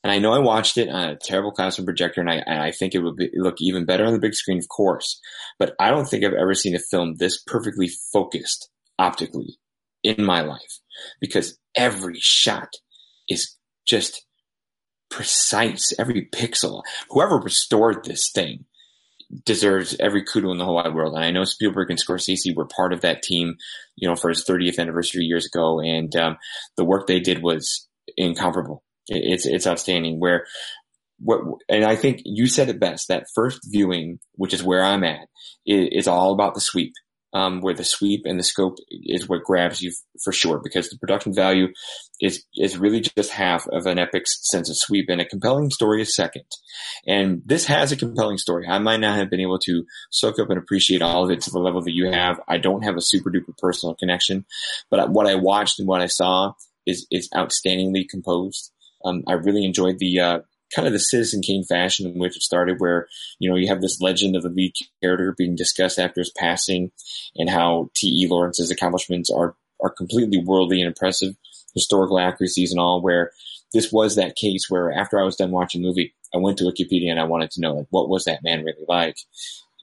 [0.04, 2.72] and I know I watched it on a terrible classroom projector and I, and I
[2.72, 5.20] think it would be, look even better on the big screen, of course,
[5.58, 9.58] but I don't think I've ever seen a film this perfectly focused optically
[10.04, 10.80] in my life
[11.22, 12.70] because every shot
[13.30, 13.56] is
[13.88, 14.26] just
[15.10, 16.84] precise, every pixel.
[17.10, 18.66] Whoever restored this thing
[19.46, 21.16] deserves every kudo in the whole wide world.
[21.16, 23.56] And I know Spielberg and Scorsese were part of that team,
[23.96, 25.80] you know, for his 30th anniversary years ago.
[25.80, 26.38] And um,
[26.78, 27.88] the work they did was
[28.18, 28.84] incomparable.
[29.08, 30.20] It's it's outstanding.
[30.20, 30.46] Where
[31.20, 33.08] what and I think you said it best.
[33.08, 35.28] That first viewing, which is where I'm at,
[35.66, 36.94] is, all about the sweep
[37.34, 39.92] um, where the sweep and the scope is what grabs you
[40.24, 41.68] for sure because the production value
[42.22, 46.02] is is really just half of an epic's sense of sweep and a compelling story
[46.02, 46.46] is second.
[47.08, 48.68] And this has a compelling story.
[48.68, 51.52] I might not have been able to soak up and appreciate all of it to
[51.52, 52.40] the level that you have.
[52.48, 54.46] I don't have a super duper personal connection,
[54.92, 56.54] but what I watched and what I saw
[56.86, 58.72] is is outstandingly composed.
[59.04, 60.40] Um, I really enjoyed the uh,
[60.74, 63.08] kind of the Citizen Kane fashion in which it started, where
[63.40, 66.92] you know you have this legend of the lead character being discussed after his passing,
[67.36, 68.08] and how T.
[68.08, 68.28] E.
[68.28, 71.36] Lawrence's accomplishments are are completely worldly and impressive,
[71.74, 73.02] historical accuracies and all.
[73.02, 73.32] Where
[73.74, 76.66] this was that case where after I was done watching the movie, I went to
[76.66, 79.18] Wikipedia and I wanted to know like what was that man really like.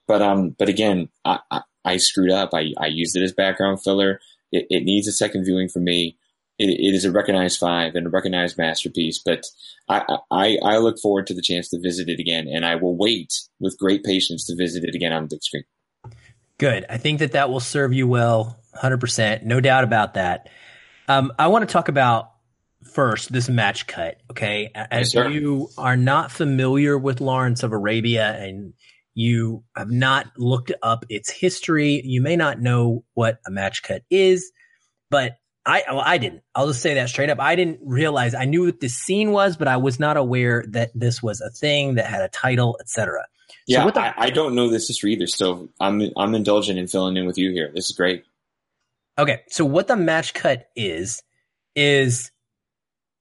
[0.06, 2.50] But um, but again, I, I, I screwed up.
[2.52, 4.20] I I used it as background filler.
[4.52, 6.16] It, it needs a second viewing for me
[6.60, 9.18] it, it is a recognized five and a recognized masterpiece.
[9.24, 9.46] But
[9.88, 12.96] I, I, I look forward to the chance to visit it again, and I will
[12.96, 15.64] wait with great patience to visit it again on the big screen.
[16.58, 16.84] Good.
[16.90, 20.50] I think that that will serve you well, hundred percent, no doubt about that.
[21.08, 22.32] Um, I want to talk about
[22.84, 24.20] first this match cut.
[24.30, 28.74] Okay, as yes, you are not familiar with Lawrence of Arabia and
[29.14, 34.02] you have not looked up its history, you may not know what a match cut
[34.10, 34.52] is.
[35.10, 35.39] But
[35.70, 36.42] I well, I didn't.
[36.54, 37.38] I'll just say that straight up.
[37.38, 38.34] I didn't realize.
[38.34, 41.50] I knew what this scene was, but I was not aware that this was a
[41.50, 43.24] thing that had a title, etc.
[43.68, 45.28] Yeah, so the, I, I, don't know this history either.
[45.28, 47.70] So I'm I'm indulgent in filling in with you here.
[47.72, 48.24] This is great.
[49.16, 51.22] Okay, so what the match cut is
[51.76, 52.32] is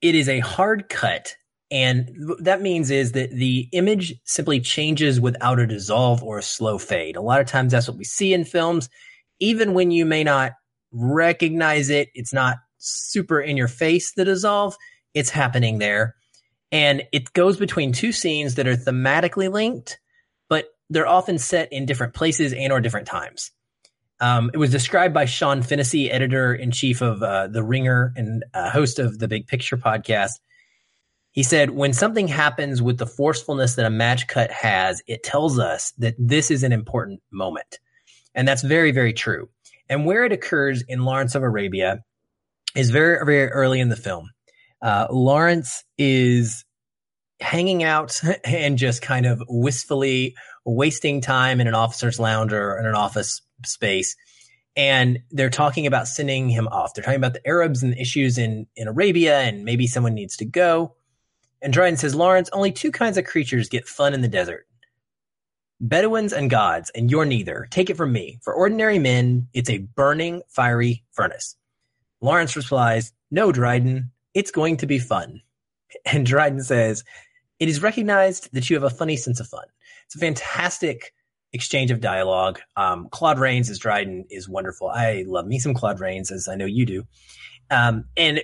[0.01, 1.35] it is a hard cut,
[1.69, 2.09] and
[2.39, 7.15] that means is that the image simply changes without a dissolve or a slow fade.
[7.15, 8.89] A lot of times, that's what we see in films,
[9.39, 10.53] even when you may not
[10.91, 12.09] recognize it.
[12.13, 14.75] It's not super in your face, the dissolve.
[15.13, 16.15] It's happening there.
[16.71, 19.99] And it goes between two scenes that are thematically linked,
[20.49, 23.51] but they're often set in different places and or different times.
[24.21, 28.43] Um, it was described by Sean Fennessey, editor in chief of uh, The Ringer and
[28.53, 30.31] uh, host of the Big Picture podcast.
[31.31, 35.57] He said, when something happens with the forcefulness that a match cut has, it tells
[35.57, 37.79] us that this is an important moment.
[38.35, 39.49] And that's very, very true.
[39.89, 41.99] And where it occurs in Lawrence of Arabia
[42.75, 44.29] is very, very early in the film.
[44.81, 46.63] Uh, Lawrence is
[47.39, 52.85] hanging out and just kind of wistfully wasting time in an officer's lounge or in
[52.85, 54.15] an office space.
[54.75, 56.93] And they're talking about sending him off.
[56.93, 60.37] They're talking about the Arabs and the issues in, in Arabia and maybe someone needs
[60.37, 60.95] to go.
[61.61, 64.67] And Dryden says, Lawrence, only two kinds of creatures get fun in the desert
[65.81, 67.67] Bedouins and gods, and you're neither.
[67.69, 68.39] Take it from me.
[68.41, 71.55] For ordinary men, it's a burning, fiery furnace.
[72.21, 75.41] Lawrence replies, No, Dryden, it's going to be fun.
[76.05, 77.03] And Dryden says,
[77.59, 79.65] It is recognized that you have a funny sense of fun.
[80.05, 81.13] It's a fantastic
[81.51, 82.59] exchange of dialogue.
[82.75, 84.87] Um, Claude Rains as Dryden is wonderful.
[84.87, 87.07] I love me some Claude Rains, as I know you do.
[87.71, 88.41] Um, and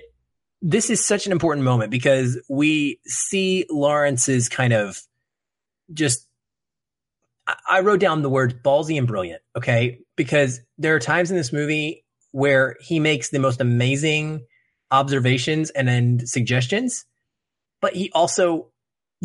[0.62, 5.00] this is such an important moment because we see Lawrence's kind of
[5.92, 6.25] just
[7.68, 10.00] I wrote down the words ballsy and brilliant, okay?
[10.16, 14.44] Because there are times in this movie where he makes the most amazing
[14.90, 17.04] observations and then suggestions,
[17.80, 18.70] but he also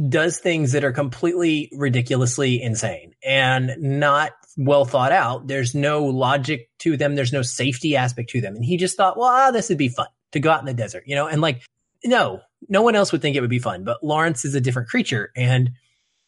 [0.08, 5.48] does things that are completely ridiculously insane and not well thought out.
[5.48, 7.16] There's no logic to them.
[7.16, 8.56] There's no safety aspect to them.
[8.56, 10.74] And he just thought, well, ah, this would be fun to go out in the
[10.74, 11.28] desert, you know?
[11.28, 11.62] And like,
[12.04, 14.90] no, no one else would think it would be fun, but Lawrence is a different
[14.90, 15.32] creature.
[15.36, 15.72] And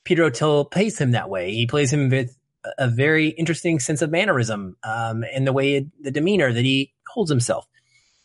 [0.03, 1.53] Peter O'Toole plays him that way.
[1.53, 2.37] He plays him with
[2.77, 7.29] a very interesting sense of mannerism um, and the way the demeanor that he holds
[7.29, 7.67] himself.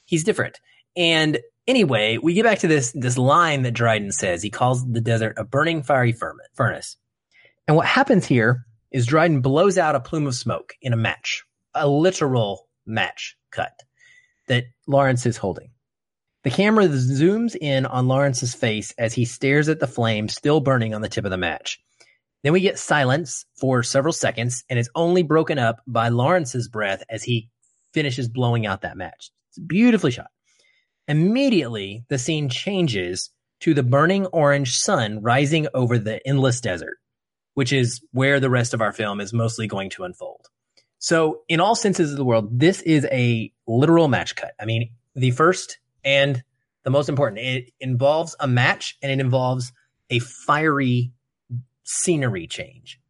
[0.05, 0.61] He's different.
[0.97, 4.43] And anyway, we get back to this this line that Dryden says.
[4.43, 6.15] He calls the desert a burning fiery
[6.55, 6.97] furnace.
[7.67, 11.45] And what happens here is Dryden blows out a plume of smoke in a match,
[11.75, 13.79] a literal match cut
[14.47, 15.71] that Lawrence is holding.
[16.45, 20.95] The camera zooms in on Lawrence's face as he stares at the flame still burning
[20.95, 21.81] on the tip of the match.
[22.45, 27.03] Then we get silence for several seconds, and it's only broken up by Lawrence's breath
[27.11, 27.49] as he
[27.93, 29.31] finishes blowing out that match.
[29.51, 30.31] It's beautifully shot.
[31.09, 36.99] Immediately, the scene changes to the burning orange sun rising over the endless desert,
[37.55, 40.47] which is where the rest of our film is mostly going to unfold.
[41.01, 44.53] So, in all senses of the world, this is a literal match cut.
[44.61, 46.43] I mean, the first and
[46.85, 49.73] the most important, it involves a match and it involves
[50.11, 51.13] a fiery
[51.85, 53.01] scenery change.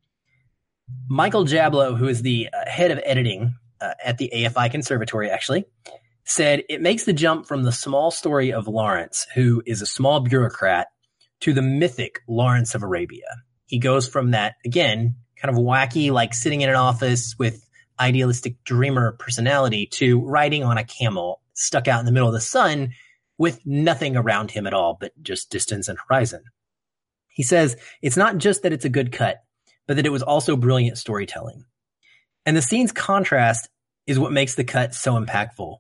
[1.09, 5.65] Michael Jablow, who is the uh, head of editing uh, at the AFI Conservatory, actually
[6.25, 10.21] said it makes the jump from the small story of Lawrence, who is a small
[10.21, 10.89] bureaucrat,
[11.41, 13.27] to the mythic Lawrence of Arabia.
[13.67, 17.65] He goes from that, again, kind of wacky, like sitting in an office with
[18.01, 22.41] idealistic dreamer personality to riding on a camel stuck out in the middle of the
[22.41, 22.93] sun
[23.37, 26.43] with nothing around him at all but just distance and horizon.
[27.29, 29.43] He says it's not just that it's a good cut,
[29.87, 31.65] but that it was also brilliant storytelling.
[32.47, 33.69] And the scene's contrast
[34.07, 35.79] is what makes the cut so impactful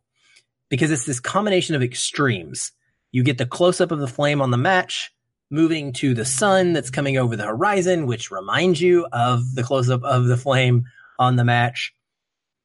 [0.69, 2.73] because it's this combination of extremes.
[3.11, 5.11] You get the close up of the flame on the match,
[5.51, 9.89] moving to the sun that's coming over the horizon, which reminds you of the close
[9.89, 10.85] up of the flame
[11.19, 11.93] on the match.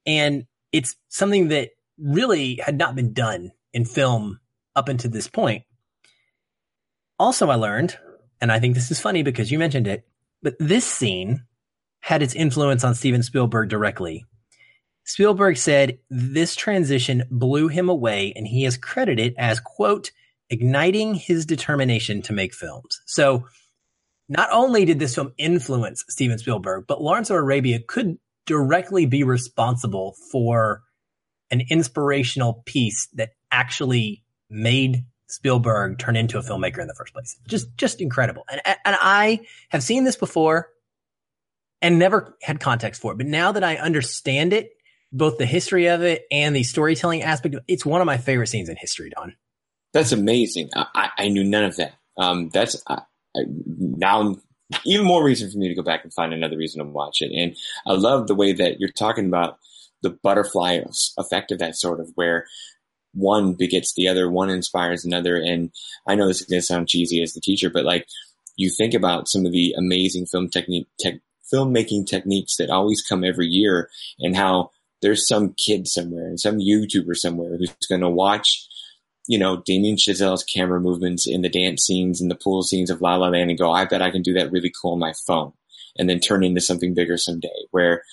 [0.06, 4.40] And it's something that really had not been done in film
[4.76, 5.64] up until this point.
[7.20, 7.98] Also, I learned
[8.44, 10.06] and I think this is funny because you mentioned it,
[10.42, 11.46] but this scene
[12.02, 14.26] had its influence on Steven Spielberg directly.
[15.06, 20.12] Spielberg said this transition blew him away and he is credited as quote
[20.50, 23.02] igniting his determination to make films.
[23.06, 23.48] So
[24.28, 29.24] not only did this film influence Steven Spielberg, but Lawrence of Arabia could directly be
[29.24, 30.82] responsible for
[31.54, 37.38] an inspirational piece that actually made Spielberg turn into a filmmaker in the first place.
[37.48, 38.44] Just, just incredible.
[38.52, 40.70] And, and I have seen this before
[41.82, 43.18] and never had context for it.
[43.18, 44.72] But now that I understand it,
[45.12, 48.70] both the history of it and the storytelling aspect, it's one of my favorite scenes
[48.70, 49.36] in history, Don.
[49.94, 50.70] That's amazing.
[50.76, 51.94] I, I knew none of that.
[52.18, 53.02] Um, that's I,
[53.36, 53.42] I,
[53.78, 54.36] now
[54.86, 57.32] even more reason for me to go back and find another reason to watch it.
[57.32, 59.60] And I love the way that you're talking about
[60.04, 60.80] the butterfly
[61.18, 62.46] effect of that sort of where
[63.14, 65.38] one begets the other, one inspires another.
[65.38, 65.72] And
[66.08, 68.06] I know this is going to sound cheesy as the teacher, but like
[68.56, 71.16] you think about some of the amazing film technique, tech,
[71.52, 73.90] filmmaking techniques that always come every year
[74.20, 78.68] and how there's some kid somewhere and some YouTuber somewhere who's going to watch,
[79.28, 83.02] you know, Damien Chazelle's camera movements in the dance scenes and the pool scenes of
[83.02, 85.14] La La Land and go, I bet I can do that really cool on my
[85.28, 85.54] phone
[85.98, 88.04] and then turn into something bigger someday where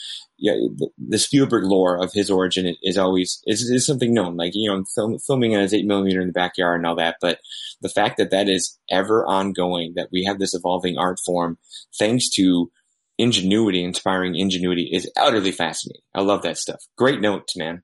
[0.40, 4.36] yeah, the, the, Spielberg lore of his origin is always is, is something known.
[4.36, 7.16] Like you know, film, filming on his eight millimeter in the backyard and all that.
[7.20, 7.40] But
[7.82, 11.58] the fact that that is ever ongoing, that we have this evolving art form,
[11.98, 12.70] thanks to
[13.18, 16.02] ingenuity, inspiring ingenuity, is utterly fascinating.
[16.14, 16.80] I love that stuff.
[16.96, 17.82] Great notes, man.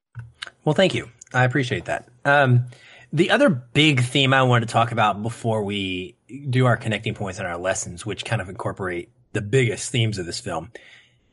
[0.64, 1.10] Well, thank you.
[1.34, 2.08] I appreciate that.
[2.24, 2.66] Um,
[3.12, 6.16] the other big theme I wanted to talk about before we
[6.48, 10.24] do our connecting points and our lessons, which kind of incorporate the biggest themes of
[10.24, 10.70] this film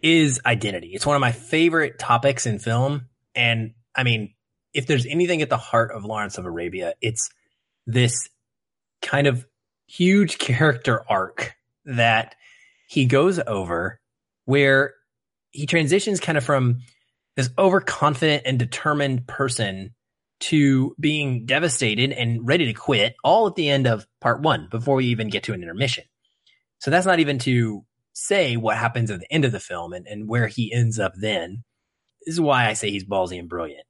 [0.03, 0.91] is identity.
[0.93, 3.07] It's one of my favorite topics in film.
[3.33, 4.33] And I mean,
[4.73, 7.29] if there's anything at the heart of Lawrence of Arabia, it's
[7.87, 8.29] this
[9.01, 9.47] kind of
[9.87, 12.35] huge character arc that
[12.87, 13.99] he goes over
[14.45, 14.93] where
[15.51, 16.81] he transitions kind of from
[17.35, 19.93] this overconfident and determined person
[20.39, 24.95] to being devastated and ready to quit all at the end of part one before
[24.95, 26.03] we even get to an intermission.
[26.79, 30.07] So that's not even to say what happens at the end of the film and,
[30.07, 31.63] and where he ends up then.
[32.25, 33.85] This is why I say he's ballsy and brilliant.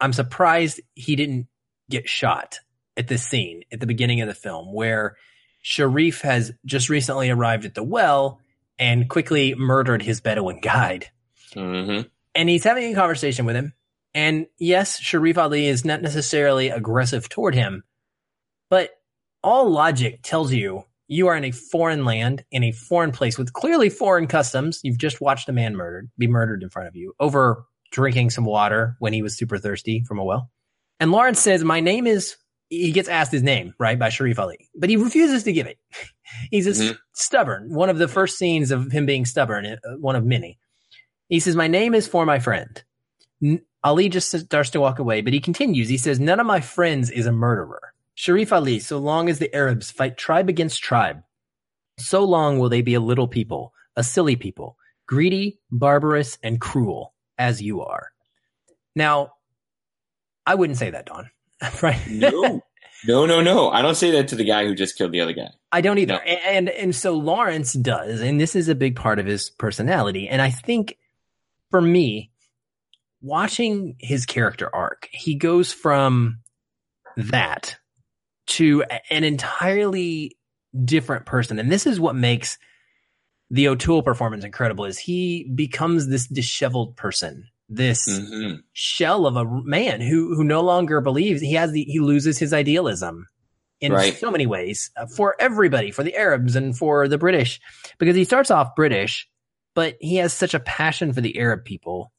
[0.00, 1.46] I'm surprised he didn't
[1.88, 2.58] get shot
[2.96, 5.16] at this scene at the beginning of the film where
[5.62, 8.40] Sharif has just recently arrived at the well
[8.78, 11.10] and quickly murdered his Bedouin guide.
[11.54, 12.08] Mm-hmm.
[12.34, 13.72] And he's having a conversation with him.
[14.14, 17.84] And yes, Sharif Ali is not necessarily aggressive toward him,
[18.70, 18.90] but
[19.42, 23.52] all logic tells you you are in a foreign land, in a foreign place with
[23.52, 24.80] clearly foreign customs.
[24.82, 28.44] You've just watched a man murdered, be murdered in front of you over drinking some
[28.44, 30.50] water when he was super thirsty from a well.
[30.98, 32.36] And Lawrence says, My name is,
[32.68, 35.78] he gets asked his name, right, by Sharif Ali, but he refuses to give it.
[36.50, 36.94] He's mm-hmm.
[37.12, 37.72] stubborn.
[37.72, 40.58] One of the first scenes of him being stubborn, uh, one of many.
[41.28, 42.82] He says, My name is for my friend.
[43.84, 45.88] Ali just starts to walk away, but he continues.
[45.88, 47.92] He says, None of my friends is a murderer.
[48.16, 51.22] Sharif Ali, so long as the Arabs fight tribe against tribe,
[51.98, 57.12] so long will they be a little people, a silly people, greedy, barbarous, and cruel,
[57.38, 58.10] as you are.
[58.94, 59.32] Now,
[60.46, 61.30] I wouldn't say that, Don.
[61.82, 62.00] right?
[62.08, 62.62] No.
[63.06, 63.68] No, no, no.
[63.68, 65.50] I don't say that to the guy who just killed the other guy.
[65.70, 66.14] I don't either.
[66.14, 66.20] No.
[66.20, 70.26] And and so Lawrence does, and this is a big part of his personality.
[70.28, 70.96] And I think
[71.70, 72.30] for me,
[73.20, 76.38] watching his character arc, he goes from
[77.16, 77.76] that
[78.46, 80.36] to an entirely
[80.84, 81.58] different person.
[81.58, 82.58] And this is what makes
[83.50, 88.56] the O'Toole performance incredible is he becomes this disheveled person, this mm-hmm.
[88.72, 92.52] shell of a man who who no longer believes he has the he loses his
[92.52, 93.26] idealism
[93.80, 94.16] in right.
[94.16, 97.60] so many ways uh, for everybody, for the Arabs and for the British,
[97.98, 99.28] because he starts off British,
[99.74, 102.12] but he has such a passion for the Arab people.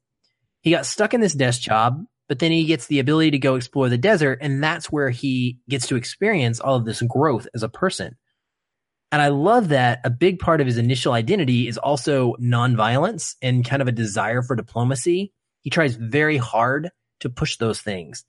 [0.61, 3.55] He got stuck in this desk job but then he gets the ability to go
[3.55, 7.63] explore the desert and that's where he gets to experience all of this growth as
[7.63, 8.15] a person.
[9.11, 13.65] And i love that a big part of his initial identity is also nonviolence and
[13.65, 15.33] kind of a desire for diplomacy.
[15.61, 16.89] He tries very hard
[17.21, 18.25] to push those things.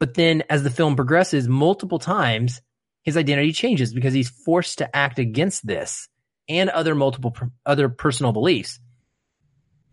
[0.00, 2.60] But then as the film progresses multiple times
[3.02, 6.08] his identity changes because he's forced to act against this
[6.48, 7.34] and other multiple
[7.64, 8.80] other personal beliefs.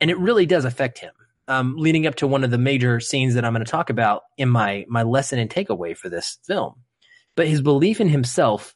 [0.02, 1.14] And it really does affect him
[1.48, 4.24] um, leading up to one of the major scenes that I'm going to talk about
[4.38, 6.76] in my my lesson and takeaway for this film.
[7.36, 8.76] But his belief in himself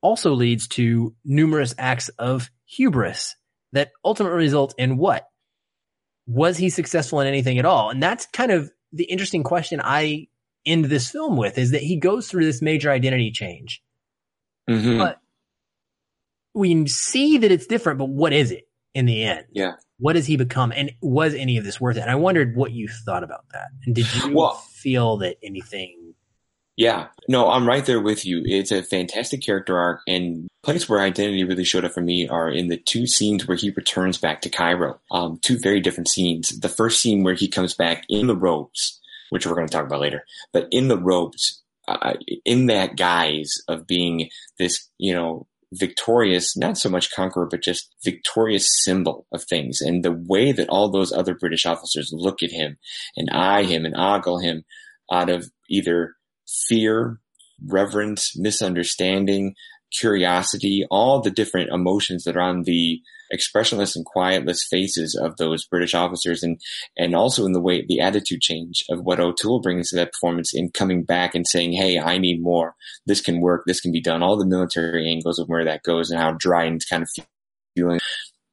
[0.00, 3.36] also leads to numerous acts of hubris
[3.72, 5.26] that ultimately result in what?
[6.26, 7.90] Was he successful in anything at all?
[7.90, 10.28] And that's kind of the interesting question I
[10.64, 13.82] end this film with is that he goes through this major identity change.
[14.68, 14.98] Mm-hmm.
[14.98, 15.18] But
[16.54, 19.44] we see that it's different, but what is it in the end?
[19.52, 20.72] Yeah what does he become?
[20.72, 22.00] And was any of this worth it?
[22.00, 23.68] And i wondered what you thought about that.
[23.84, 26.14] And did you well, feel that anything
[26.76, 27.06] yeah.
[27.28, 28.42] No i'm right there with you.
[28.44, 32.50] It's a fantastic character arc and place where identity really showed up for me are
[32.50, 34.98] in the two scenes where he returns back to cairo.
[35.10, 36.58] Um, two very different scenes.
[36.58, 39.86] The first scene where he comes back in the robes which we're going to talk
[39.86, 42.14] about later but in the robes uh,
[42.44, 47.94] in that guise of being this you know victorious, not so much conqueror, but just
[48.04, 49.80] victorious symbol of things.
[49.80, 52.78] And the way that all those other British officers look at him
[53.16, 54.64] and eye him and ogle him
[55.12, 56.14] out of either
[56.68, 57.20] fear,
[57.66, 59.54] reverence, misunderstanding,
[59.98, 63.00] curiosity, all the different emotions that are on the
[63.30, 66.60] expressionless and quietless faces of those British officers and,
[66.96, 70.54] and also in the way, the attitude change of what O'Toole brings to that performance
[70.54, 72.74] in coming back and saying, Hey, I need more.
[73.06, 73.64] This can work.
[73.66, 74.22] This can be done.
[74.22, 77.10] All the military angles of where that goes and how dry Dryden's kind of
[77.76, 78.00] feeling.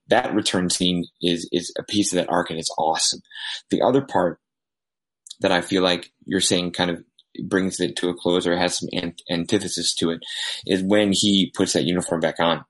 [0.07, 3.21] That return scene is, is a piece of that arc and it's awesome.
[3.69, 4.39] The other part
[5.39, 7.03] that I feel like you're saying kind of
[7.43, 8.89] brings it to a close or has some
[9.29, 10.19] antithesis to it
[10.65, 12.65] is when he puts that uniform back on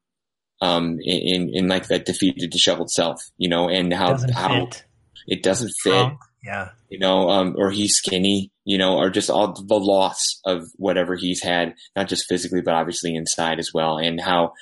[0.61, 4.85] um, in, in like that defeated, disheveled self, you know, and how, how fit.
[5.27, 6.13] it doesn't fit.
[6.43, 6.69] Yeah.
[6.89, 11.15] You know, um, or he's skinny, you know, or just all the loss of whatever
[11.15, 13.97] he's had, not just physically, but obviously inside as well.
[13.97, 14.53] And how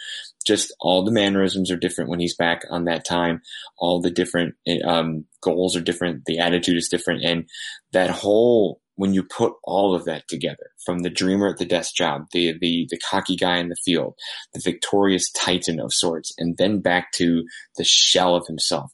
[0.46, 3.42] just all the mannerisms are different when he's back on that time.
[3.78, 6.26] All the different, um, goals are different.
[6.26, 7.24] The attitude is different.
[7.24, 7.50] And
[7.94, 11.96] that whole when you put all of that together, from the dreamer at the desk
[11.96, 14.14] job, the, the, the cocky guy in the field,
[14.54, 17.46] the victorious titan of sorts, and then back to
[17.78, 18.92] the shell of himself,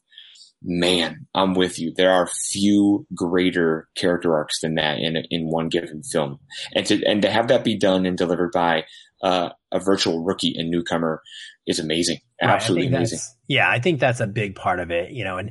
[0.62, 1.92] man, I'm with you.
[1.92, 6.38] There are few greater character arcs than that in in one given film,
[6.72, 8.84] and to and to have that be done and delivered by
[9.24, 11.20] uh, a virtual rookie and newcomer
[11.66, 13.18] is amazing, absolutely right, amazing.
[13.48, 15.50] Yeah, I think that's a big part of it, you know, and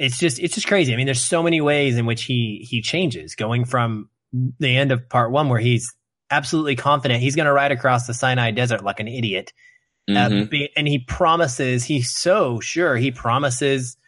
[0.00, 0.94] it's just it's just crazy.
[0.94, 4.92] I mean, there's so many ways in which he he changes, going from the end
[4.92, 5.94] of part one where he's
[6.30, 9.52] absolutely confident he's going to ride across the Sinai Desert like an idiot,
[10.08, 10.42] uh, mm-hmm.
[10.42, 13.98] uh, be, and he promises he's so sure he promises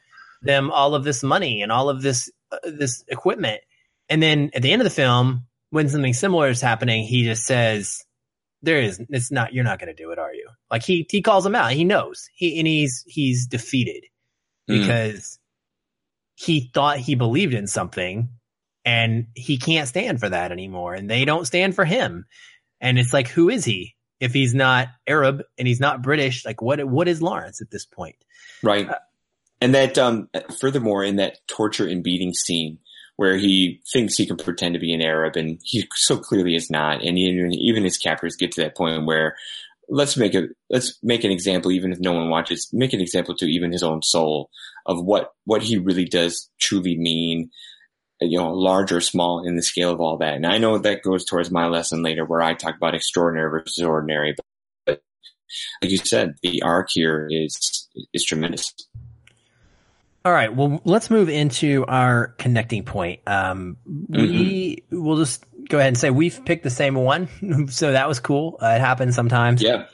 [0.41, 3.61] them all of this money and all of this uh, this equipment,
[4.09, 7.45] and then at the end of the film, when something similar is happening, he just
[7.45, 8.03] says,
[8.63, 11.21] "There is it's not you're not going to do it, are you?" Like he he
[11.21, 11.73] calls him out.
[11.73, 14.05] He knows he and he's he's defeated
[14.71, 15.39] mm.
[16.43, 18.29] He thought he believed in something
[18.85, 22.27] and he can't stand for that anymore and they don't stand for him.
[22.81, 23.95] And it's like who is he?
[24.19, 27.87] If he's not arab and he's not british like what what is lawrence at this
[27.87, 28.17] point?
[28.63, 28.89] Right.
[28.89, 28.99] Uh,
[29.61, 30.29] and that um
[30.61, 32.79] furthermore in that torture and beating scene
[33.17, 36.71] where he thinks he can pretend to be an arab and he so clearly is
[36.71, 37.03] not.
[37.03, 39.37] And even, even his captors get to that point where
[39.89, 43.37] let's make a let's make an example even if no one watches make an example
[43.37, 44.51] to even his own soul
[44.87, 47.51] of what what he really does truly mean
[48.25, 50.35] you know, large or small in the scale of all that.
[50.35, 53.85] And I know that goes towards my lesson later where I talk about extraordinary versus
[53.85, 54.35] ordinary.
[54.37, 54.45] But,
[54.87, 55.03] but
[55.83, 58.73] like you said, the arc here is, is tremendous.
[60.25, 60.55] All right.
[60.55, 63.21] Well, let's move into our connecting point.
[63.27, 65.03] Um, we mm-hmm.
[65.03, 67.67] will just go ahead and say we've picked the same one.
[67.71, 68.59] so that was cool.
[68.63, 69.63] Uh, it happens sometimes.
[69.63, 69.87] Yeah.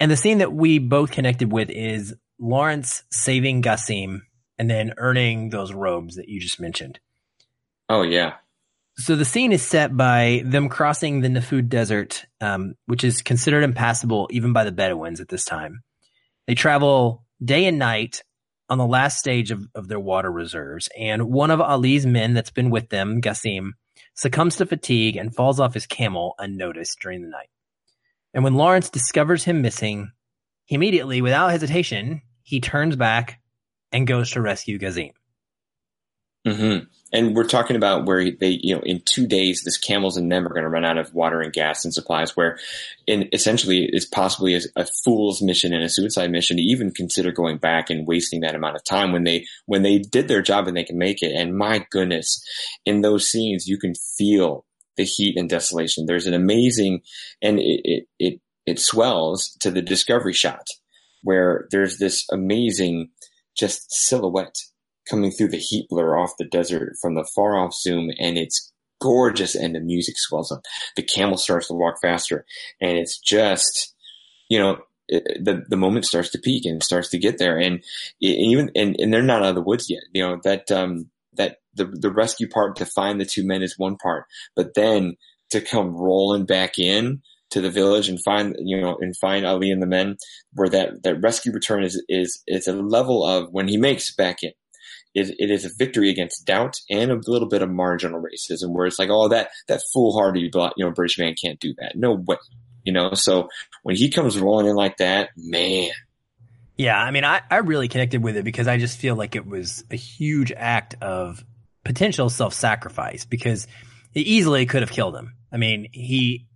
[0.00, 4.22] And the scene that we both connected with is Lawrence saving Gasim
[4.58, 7.00] and then earning those robes that you just mentioned.
[7.88, 8.34] Oh yeah.
[8.96, 13.64] So the scene is set by them crossing the Nafud Desert, um, which is considered
[13.64, 15.82] impassable even by the Bedouins at this time.
[16.46, 18.22] They travel day and night
[18.68, 22.50] on the last stage of, of their water reserves, and one of Ali's men that's
[22.50, 23.72] been with them, Gasim,
[24.14, 27.50] succumbs to fatigue and falls off his camel unnoticed during the night.
[28.32, 30.12] And when Lawrence discovers him missing,
[30.64, 33.40] he immediately, without hesitation, he turns back
[33.92, 35.12] and goes to rescue Gasim.
[36.46, 36.84] Mm-hmm.
[37.12, 40.44] And we're talking about where they, you know, in two days, this camels and them
[40.44, 42.36] are going to run out of water and gas and supplies.
[42.36, 42.58] Where,
[43.06, 47.30] in essentially, it's possibly a, a, fool's mission and a suicide mission to even consider
[47.30, 50.66] going back and wasting that amount of time when they when they did their job
[50.66, 51.32] and they can make it.
[51.34, 52.44] And my goodness,
[52.84, 56.06] in those scenes, you can feel the heat and desolation.
[56.06, 57.02] There's an amazing,
[57.40, 60.66] and it it it, it swells to the discovery shot
[61.22, 63.08] where there's this amazing
[63.56, 64.56] just silhouette
[65.08, 68.72] coming through the heat blur off the desert from the far off zoom and it's
[69.00, 70.62] gorgeous and the music swells up.
[70.96, 72.44] The camel starts to walk faster
[72.80, 73.94] and it's just,
[74.48, 77.84] you know, the the moment starts to peak and starts to get there and
[78.20, 81.58] even and, and they're not out of the woods yet you know that um that
[81.74, 84.24] the the rescue part to find the two men is one part
[84.56, 85.14] but then
[85.50, 87.20] to come rolling back in
[87.54, 90.16] to the village and find you know and find Ali and the men
[90.52, 94.42] where that that rescue return is is it's a level of when he makes back
[94.42, 94.52] in
[95.14, 98.86] it, it is a victory against doubt and a little bit of marginal racism where
[98.86, 101.92] it's like, oh, that, that foolhardy, you know, British man can't do that.
[101.94, 102.36] No way.
[102.84, 103.48] You know, so
[103.82, 105.90] when he comes rolling in like that, man.
[106.76, 107.00] Yeah.
[107.00, 109.84] I mean, I, I really connected with it because I just feel like it was
[109.90, 111.44] a huge act of
[111.84, 113.68] potential self sacrifice because
[114.12, 115.34] he easily could have killed him.
[115.52, 116.46] I mean, he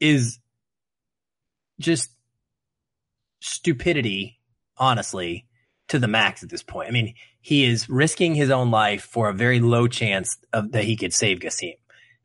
[0.00, 0.38] is
[1.78, 2.10] just
[3.40, 4.40] stupidity,
[4.76, 5.46] honestly,
[5.88, 6.88] to the max at this point.
[6.88, 10.84] I mean, he is risking his own life for a very low chance of that
[10.84, 11.76] he could save Gasim.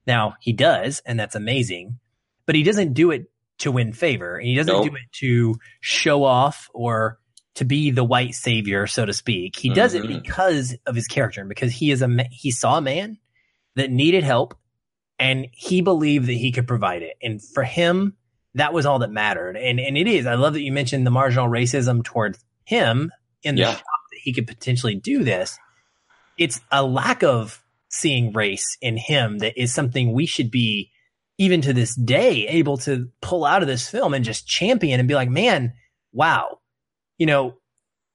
[0.07, 1.99] Now he does, and that's amazing,
[2.45, 3.29] but he doesn't do it
[3.59, 4.89] to win favor, and he doesn't nope.
[4.89, 7.19] do it to show off or
[7.55, 9.57] to be the white savior, so to speak.
[9.57, 9.75] He mm-hmm.
[9.75, 10.19] does it mm-hmm.
[10.19, 13.17] because of his character, and because he is a he saw a man
[13.75, 14.57] that needed help,
[15.19, 18.15] and he believed that he could provide it, and for him,
[18.55, 19.55] that was all that mattered.
[19.55, 20.25] And and it is.
[20.25, 23.11] I love that you mentioned the marginal racism towards him
[23.43, 23.71] in the yeah.
[23.73, 25.57] shop that he could potentially do this.
[26.37, 30.91] It's a lack of seeing race in him that is something we should be
[31.37, 35.07] even to this day able to pull out of this film and just champion and
[35.07, 35.73] be like, man,
[36.11, 36.59] wow.
[37.17, 37.57] You know,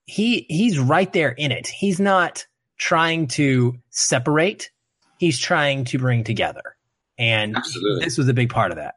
[0.07, 1.67] he he's right there in it.
[1.67, 4.71] He's not trying to separate.
[5.19, 6.77] He's trying to bring together.
[7.19, 8.05] And Absolutely.
[8.05, 8.97] this was a big part of that.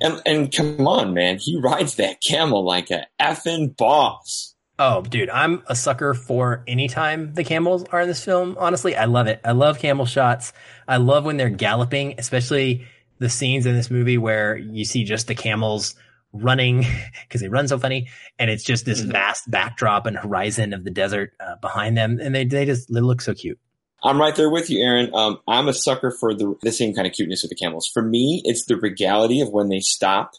[0.00, 4.54] And and come on, man, he rides that camel like a effing boss.
[4.80, 8.56] Oh, dude, I'm a sucker for anytime the camels are in this film.
[8.60, 9.40] Honestly, I love it.
[9.44, 10.52] I love camel shots.
[10.86, 12.86] I love when they're galloping, especially
[13.18, 15.96] the scenes in this movie where you see just the camels
[16.32, 16.84] running
[17.22, 18.08] because they run so funny
[18.38, 19.12] and it's just this mm-hmm.
[19.12, 23.00] vast backdrop and horizon of the desert uh, behind them and they, they just they
[23.00, 23.58] look so cute
[24.04, 27.06] i'm right there with you aaron um, i'm a sucker for the, the same kind
[27.06, 30.32] of cuteness with the camels for me it's the regality of when they stop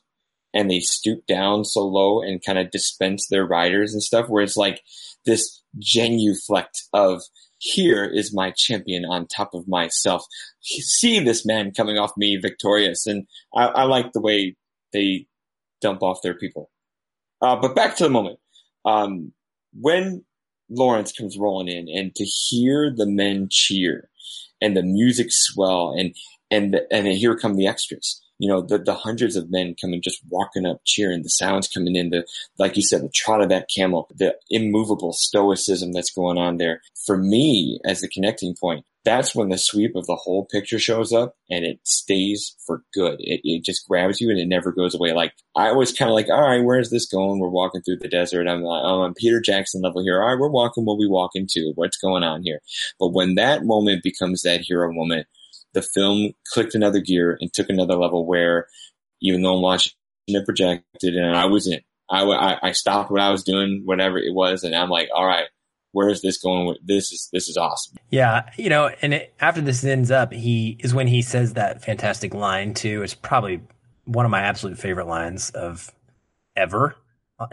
[0.54, 4.44] and they stoop down so low and kind of dispense their riders and stuff where
[4.44, 4.82] it's like
[5.26, 7.22] this genuflect of
[7.60, 10.26] here is my champion on top of myself.
[10.62, 13.06] See this man coming off me victorious.
[13.06, 14.56] And I, I like the way
[14.94, 15.28] they
[15.82, 16.72] dump off their people.
[17.42, 18.40] Uh, but back to the moment.
[18.86, 19.34] Um,
[19.80, 20.24] when
[20.70, 24.10] Lawrence comes rolling in and to hear the men cheer
[24.62, 26.16] and the music swell and,
[26.52, 30.22] and, and here come the extras you know, the, the hundreds of men coming, just
[30.30, 32.26] walking up, cheering, the sounds coming in, the,
[32.58, 36.82] like you said, the trot of that camel, the immovable stoicism that's going on there.
[37.06, 41.14] For me, as the connecting point, that's when the sweep of the whole picture shows
[41.14, 43.16] up and it stays for good.
[43.20, 45.14] It, it just grabs you and it never goes away.
[45.14, 47.40] Like I was kind of like, all right, where's this going?
[47.40, 48.48] We're walking through the desert.
[48.48, 50.22] I'm like, oh, I'm Peter Jackson level here.
[50.22, 51.72] All right, we're walking what we walk into.
[51.76, 52.60] What's going on here?
[53.00, 55.28] But when that moment becomes that hero moment,
[55.74, 58.68] the film clicked another gear and took another level where
[59.22, 59.94] even though I'm watching
[60.28, 64.18] it projected and I was in, I, I, I stopped what I was doing, whatever
[64.18, 64.64] it was.
[64.64, 65.46] And I'm like, all right,
[65.92, 66.76] where is this going?
[66.84, 67.98] This is this is awesome.
[68.10, 71.84] Yeah, you know, and it, after this ends up, he is when he says that
[71.84, 73.02] fantastic line too.
[73.04, 73.62] It's probably
[74.06, 75.92] one of my absolute favorite lines of
[76.56, 76.96] ever,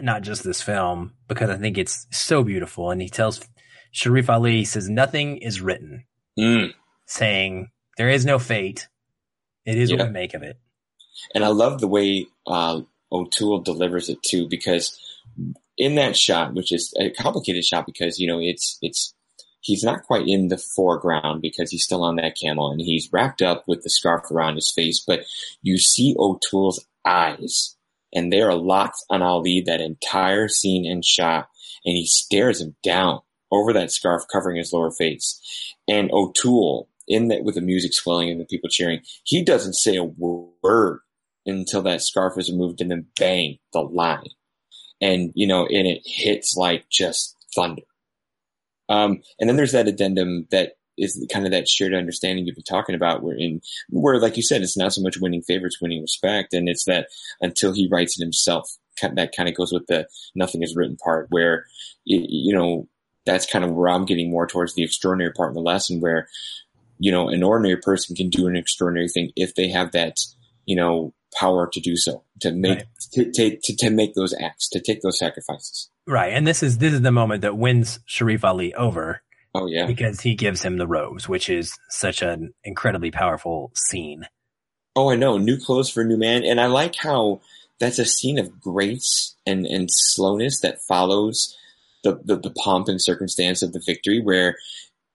[0.01, 2.91] not just this film, because I think it's so beautiful.
[2.91, 3.47] And he tells
[3.91, 6.05] Sharif Ali, he says, "Nothing is written,"
[6.37, 6.73] Mm.
[7.07, 8.87] saying there is no fate.
[9.65, 9.97] It is Yeah.
[9.97, 10.57] what we make of it.
[11.33, 12.81] And I love the way uh,
[13.11, 14.97] O'Toole delivers it too, because
[15.77, 19.13] in that shot, which is a complicated shot, because you know it's it's
[19.61, 23.41] he's not quite in the foreground because he's still on that camel and he's wrapped
[23.41, 25.25] up with the scarf around his face, but
[25.61, 27.75] you see O'Toole's eyes,
[28.13, 31.49] and they are locked on Ali that entire scene and shot,
[31.85, 33.19] and he stares him down
[33.51, 35.41] over that scarf covering his lower face,
[35.87, 39.95] and O'Toole in that with the music swelling and the people cheering, he doesn't say
[39.95, 40.99] a word
[41.45, 44.29] until that scarf is removed and then bang the line.
[44.99, 47.83] And you know and it hits like just thunder.
[48.89, 52.63] Um, and then there's that addendum that is kind of that shared understanding you've been
[52.63, 56.01] talking about where in where like you said it's not so much winning favorites winning
[56.01, 56.53] respect.
[56.53, 57.07] And it's that
[57.41, 58.69] until he writes it himself
[59.01, 61.65] that kind of goes with the nothing is written part where
[62.05, 62.87] you know
[63.25, 66.27] that's kind of where i'm getting more towards the extraordinary part of the lesson where
[66.99, 70.17] you know an ordinary person can do an extraordinary thing if they have that
[70.65, 72.85] you know power to do so to make Right.
[73.13, 76.77] to, to, to, to make those acts to take those sacrifices Right, and this is
[76.77, 79.21] this is the moment that wins Sharif Ali over
[79.53, 84.25] oh yeah because he gives him the robes, which is such an incredibly powerful scene.
[84.95, 85.37] Oh, I know.
[85.37, 86.43] New clothes for a new man.
[86.43, 87.41] And I like how
[87.79, 91.55] that's a scene of grace and, and slowness that follows
[92.03, 94.55] the, the, the pomp and circumstance of the victory where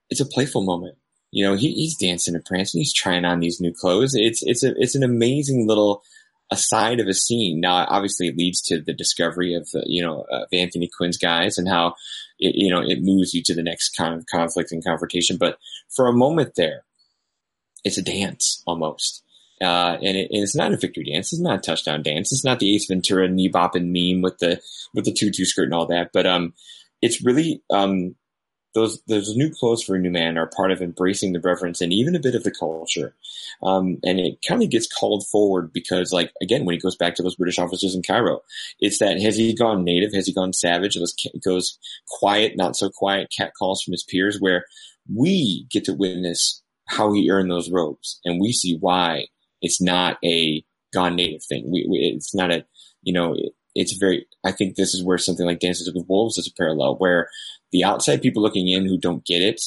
[0.09, 0.95] it's a playful moment.
[1.33, 2.79] You know, he, he's dancing and prancing.
[2.79, 4.13] He's trying on these new clothes.
[4.13, 6.03] It's, it's a, it's an amazing little
[6.51, 7.59] aside of a scene.
[7.59, 11.57] Now, obviously it leads to the discovery of, uh, you know, of Anthony Quinn's guys
[11.57, 11.95] and how
[12.37, 15.37] it, you know, it moves you to the next kind of conflict and confrontation.
[15.37, 15.57] But
[15.95, 16.83] for a moment there,
[17.83, 19.23] it's a dance almost.
[19.61, 21.31] Uh, and, it, and it's not a victory dance.
[21.31, 22.31] It's not a touchdown dance.
[22.31, 24.61] It's not the Ace Ventura knee bopping meme with the
[24.93, 26.09] with the tutu skirt and all that.
[26.13, 26.53] But um,
[27.01, 28.15] it's really um,
[28.73, 31.93] those those new clothes for a new man are part of embracing the reverence and
[31.93, 33.15] even a bit of the culture.
[33.61, 37.15] Um, and it kind of gets called forward because, like again, when he goes back
[37.15, 38.41] to those British officers in Cairo,
[38.79, 40.13] it's that has he gone native?
[40.13, 40.95] Has he gone savage?
[40.95, 44.65] Those goes quiet, not so quiet cat calls from his peers, where
[45.13, 49.27] we get to witness how he earned those robes, and we see why
[49.61, 50.63] it's not a
[50.93, 51.71] gone native thing.
[51.71, 52.65] We, we it's not a
[53.01, 54.27] you know it, it's very.
[54.43, 57.29] I think this is where something like Dances with Wolves is a parallel, where
[57.73, 59.59] the outside people looking in who don't get it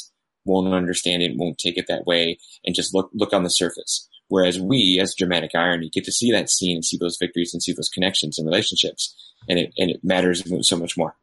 [0.47, 4.09] won't understand it, won't take it that way, and just look look on the surface.
[4.29, 7.63] Whereas we, as dramatic irony, get to see that scene and see those victories and
[7.63, 9.15] see those connections and relationships,
[9.49, 11.15] and it and it matters so much more.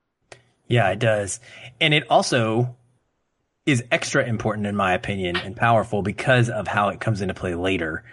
[0.68, 1.40] Yeah, it does.
[1.82, 2.76] And it also
[3.66, 7.56] is extra important in my opinion and powerful because of how it comes into play
[7.56, 8.04] later.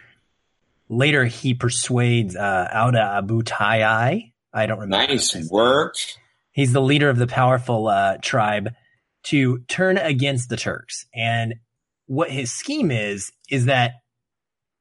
[0.89, 4.33] Later he persuades uh Auda Abu Tayi.
[4.53, 5.07] I don't remember.
[5.07, 5.47] Nice name.
[6.61, 8.75] He's the leader of the powerful uh, tribe
[9.23, 11.07] to turn against the Turks.
[11.15, 11.55] And
[12.05, 13.93] what his scheme is, is that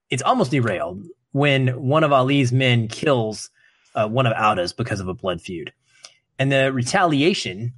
[0.10, 3.50] it's almost derailed when one of Ali's men kills
[3.96, 5.72] uh, one of Auda's because of a blood feud.
[6.38, 7.76] And the retaliation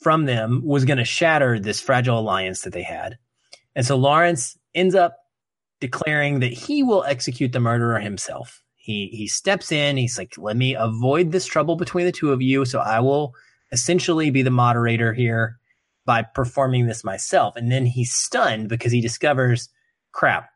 [0.00, 3.18] from them was going to shatter this fragile alliance that they had.
[3.76, 5.18] And so Lawrence ends up
[5.78, 8.62] declaring that he will execute the murderer himself.
[8.82, 9.96] He he steps in.
[9.96, 12.64] He's like, "Let me avoid this trouble between the two of you.
[12.64, 13.34] So I will
[13.70, 15.60] essentially be the moderator here
[16.04, 19.68] by performing this myself." And then he's stunned because he discovers,
[20.10, 20.50] "Crap,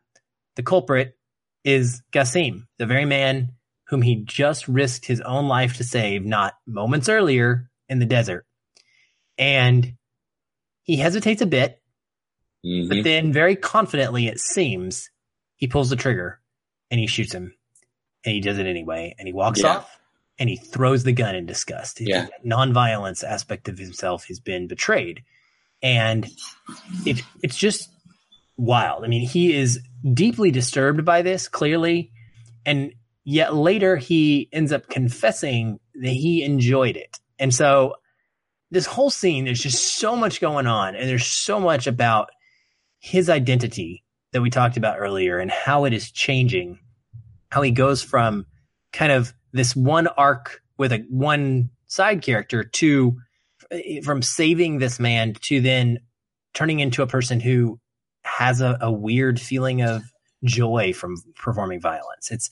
[0.57, 1.17] the culprit
[1.63, 3.53] is Gasim, the very man
[3.87, 8.45] whom he just risked his own life to save, not moments earlier in the desert."
[9.37, 9.95] And
[10.83, 11.81] he hesitates a bit,
[12.65, 12.89] Mhm.
[12.89, 15.09] but then very confidently, it seems,
[15.55, 16.41] he pulls the trigger
[16.91, 17.56] and he shoots him.
[18.27, 19.15] And he does it anyway.
[19.17, 19.77] And he walks Yeah.
[19.77, 19.99] off
[20.37, 22.01] and he throws the gun in disgust.
[22.01, 22.27] Yeah.
[22.43, 25.23] The nonviolence aspect of himself has been betrayed.
[25.81, 26.27] And
[27.05, 27.89] it, it's just
[28.57, 29.05] wild.
[29.05, 29.79] I mean, he is
[30.13, 32.11] deeply disturbed by this, clearly.
[32.65, 32.91] And
[33.23, 37.17] yet later he ends up confessing that he enjoyed it.
[37.39, 37.95] And so
[38.71, 42.29] this whole scene, there's just so much going on, and there's so much about
[42.99, 44.03] his identity
[44.33, 46.77] that we talked about earlier and how it is changing,
[47.49, 48.45] how he goes from
[48.93, 53.17] kind of this one arc with a one side character to
[53.71, 55.99] eh, from saving this man to then
[56.53, 57.79] turning into a person who
[58.23, 60.03] has a, a weird feeling of
[60.43, 62.31] joy from performing violence.
[62.31, 62.49] It's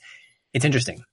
[0.54, 1.04] it's interesting.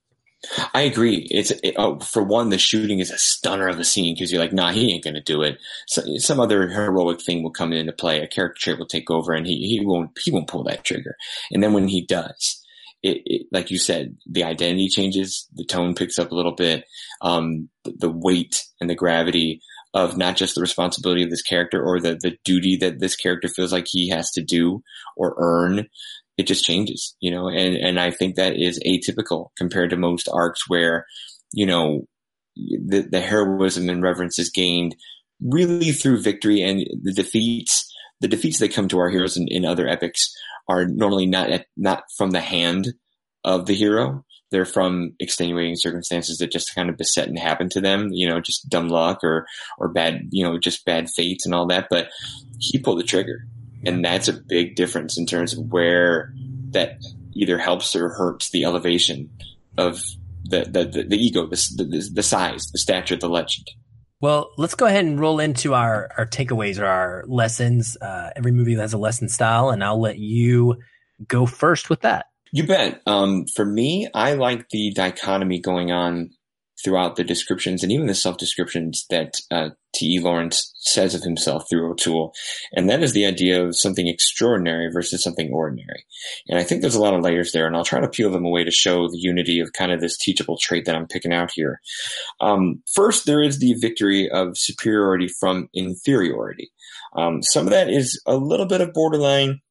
[0.73, 1.27] I agree.
[1.31, 4.41] It's it, oh, for one, the shooting is a stunner of the scene because you're
[4.41, 5.57] like, nah, he ain't to do it.
[5.87, 8.21] So, some other heroic thing will come into play.
[8.21, 11.15] A character will take over, and he he won't he won't pull that trigger.
[11.51, 12.61] And then when he does,
[13.03, 16.85] it, it like you said, the identity changes, the tone picks up a little bit,
[17.21, 19.61] um, the, the weight and the gravity
[19.93, 23.47] of not just the responsibility of this character or the the duty that this character
[23.47, 24.81] feels like he has to do
[25.15, 25.87] or earn
[26.37, 30.27] it just changes, you know, and, and I think that is atypical compared to most
[30.31, 31.05] arcs where,
[31.51, 32.07] you know,
[32.55, 34.95] the, the heroism and reverence is gained
[35.41, 39.65] really through victory and the defeats, the defeats that come to our heroes in, in
[39.65, 40.33] other epics
[40.67, 42.93] are normally not, at, not from the hand
[43.43, 44.23] of the hero.
[44.51, 48.39] They're from extenuating circumstances that just kind of beset and happen to them, you know,
[48.39, 49.47] just dumb luck or,
[49.79, 51.87] or bad, you know, just bad fates and all that.
[51.89, 52.09] But
[52.59, 53.47] he pulled the trigger
[53.85, 56.33] and that's a big difference in terms of where
[56.69, 57.01] that
[57.33, 59.29] either helps or hurts the elevation
[59.77, 60.03] of
[60.45, 63.69] the, the, the, the ego, the, the, the size, the stature, the legend.
[64.23, 67.97] Well, let's go ahead and roll into our, our takeaways or our lessons.
[67.97, 70.77] Uh, every movie has a lesson style, and I'll let you
[71.27, 72.27] go first with that.
[72.53, 73.01] You bet.
[73.05, 76.29] Um, for me, I like the dichotomy going on
[76.81, 80.19] throughout the descriptions and even the self descriptions that uh, T.E.
[80.19, 82.33] Lawrence says of himself through O'Toole.
[82.73, 86.05] And that is the idea of something extraordinary versus something ordinary.
[86.47, 88.45] And I think there's a lot of layers there, and I'll try to peel them
[88.45, 91.51] away to show the unity of kind of this teachable trait that I'm picking out
[91.53, 91.79] here.
[92.41, 96.71] Um, first, there is the victory of superiority from inferiority.
[97.15, 99.61] Um, some of that is a little bit of borderline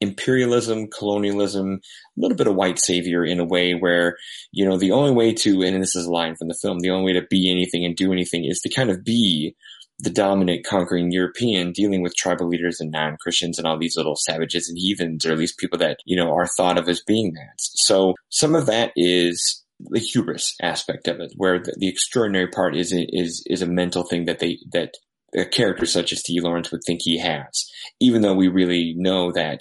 [0.00, 4.16] imperialism, colonialism, a little bit of white savior in a way where,
[4.52, 6.90] you know, the only way to, and this is a line from the film, the
[6.90, 9.54] only way to be anything and do anything is to kind of be
[9.98, 14.68] the dominant conquering European dealing with tribal leaders and non-Christians and all these little savages
[14.68, 17.52] and heathens, or at least people that, you know, are thought of as being that.
[17.58, 22.74] So some of that is the hubris aspect of it, where the, the extraordinary part
[22.74, 24.94] is, is, is a mental thing that they, that
[25.36, 26.40] a character such as T.
[26.40, 27.70] Lawrence would think he has,
[28.00, 29.60] even though we really know that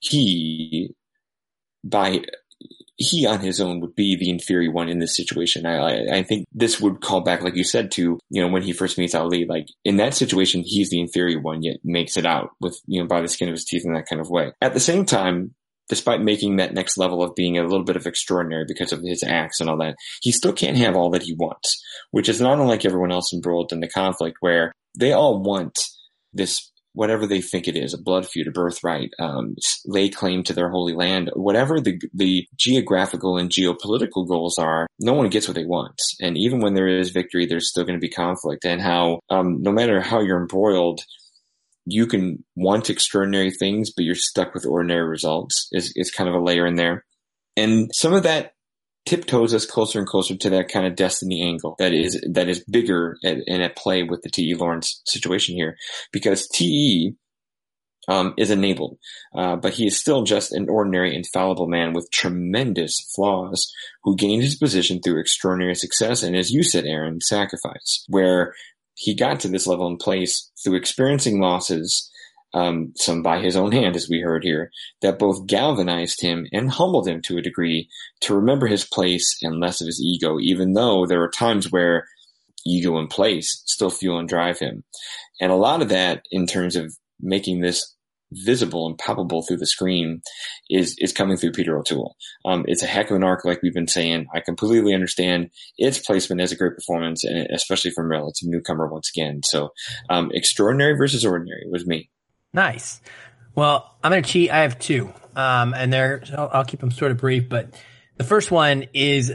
[0.00, 0.94] he
[1.84, 2.20] by
[2.96, 5.66] he on his own would be the inferior one in this situation.
[5.66, 8.72] I, I, think this would call back, like you said, to you know when he
[8.72, 9.44] first meets Ali.
[9.44, 13.06] Like in that situation, he's the inferior one, yet makes it out with you know
[13.06, 14.52] by the skin of his teeth in that kind of way.
[14.62, 15.54] At the same time,
[15.88, 19.22] despite making that next level of being a little bit of extraordinary because of his
[19.22, 21.82] acts and all that, he still can't have all that he wants,
[22.12, 25.78] which is not unlike everyone else embroiled in the conflict, where they all want
[26.32, 30.54] this whatever they think it is, a blood feud, a birthright, um, lay claim to
[30.54, 35.54] their holy land, whatever the, the geographical and geopolitical goals are, no one gets what
[35.54, 36.00] they want.
[36.22, 39.60] And even when there is victory, there's still going to be conflict and how, um,
[39.60, 41.02] no matter how you're embroiled,
[41.84, 46.34] you can want extraordinary things, but you're stuck with ordinary results is, is kind of
[46.34, 47.04] a layer in there.
[47.58, 48.52] And some of that
[49.06, 52.62] tiptoes us closer and closer to that kind of destiny angle that is that is
[52.64, 54.54] bigger and, at play with the T.E.
[54.54, 55.76] Lawrence situation here,
[56.12, 57.14] because T.E.
[58.08, 58.98] Um, is enabled,
[59.34, 63.68] uh, but he is still just an ordinary, infallible man with tremendous flaws
[64.04, 68.04] who gained his position through extraordinary success and, as you said, Aaron, sacrifice.
[68.06, 68.54] Where
[68.94, 72.08] he got to this level in place through experiencing losses
[72.56, 74.70] um, some by his own hand, as we heard here,
[75.02, 77.86] that both galvanized him and humbled him to a degree
[78.22, 82.08] to remember his place and less of his ego, even though there are times where
[82.66, 84.84] ego and place still fuel and drive him.
[85.38, 87.94] And a lot of that, in terms of making this
[88.32, 90.22] visible and palpable through the screen,
[90.70, 92.16] is is coming through Peter O'Toole.
[92.46, 94.28] Um, it's a heck of an arc, like we've been saying.
[94.34, 98.88] I completely understand its placement as a great performance, and especially from a relative newcomer
[98.88, 99.42] once again.
[99.44, 99.68] So,
[100.08, 102.08] um, extraordinary versus ordinary was me.
[102.56, 103.02] Nice.
[103.54, 104.50] Well, I'm going to cheat.
[104.50, 107.50] I have two, um, and they're I'll, I'll keep them sort of brief.
[107.50, 107.78] But
[108.16, 109.30] the first one is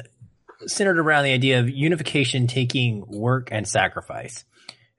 [0.66, 4.44] centered around the idea of unification taking work and sacrifice.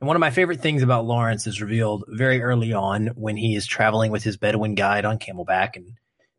[0.01, 3.57] And one of my favorite things about Lawrence is revealed very early on when he
[3.57, 5.75] is traveling with his Bedouin guide on Camelback.
[5.75, 5.93] And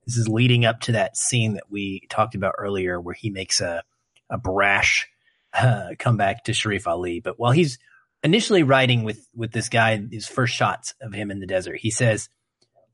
[0.05, 3.59] this is leading up to that scene that we talked about earlier where he makes
[3.59, 3.83] a,
[4.29, 5.09] a brash
[5.53, 7.19] uh, comeback to Sharif Ali.
[7.19, 7.77] But while he's
[8.23, 11.91] initially writing with with this guy, his first shots of him in the desert, he
[11.91, 12.29] says,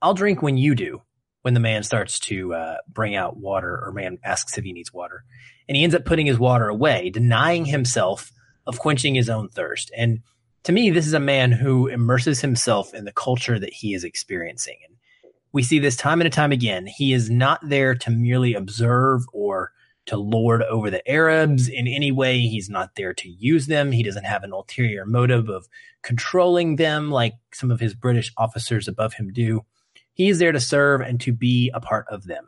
[0.01, 1.01] "I'll drink when you do."
[1.41, 4.93] When the man starts to uh, bring out water, or man asks if he needs
[4.93, 5.23] water,
[5.69, 8.30] and he ends up putting his water away, denying himself
[8.67, 9.89] of quenching his own thirst.
[9.95, 10.19] And
[10.63, 14.03] to me, this is a man who immerses himself in the culture that he is
[14.03, 14.77] experiencing.
[14.86, 14.97] And
[15.53, 16.86] we see this time and time again.
[16.86, 19.71] He is not there to merely observe or
[20.10, 22.39] to lord over the Arabs in any way.
[22.39, 23.91] He's not there to use them.
[23.91, 25.68] He doesn't have an ulterior motive of
[26.01, 29.66] controlling them like some of his British officers above him do.
[30.14, 32.47] He is there to serve and to be a part of them.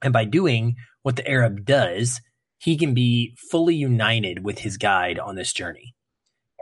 [0.00, 2.20] And by doing what the Arab does,
[2.58, 5.96] he can be fully united with his guide on this journey.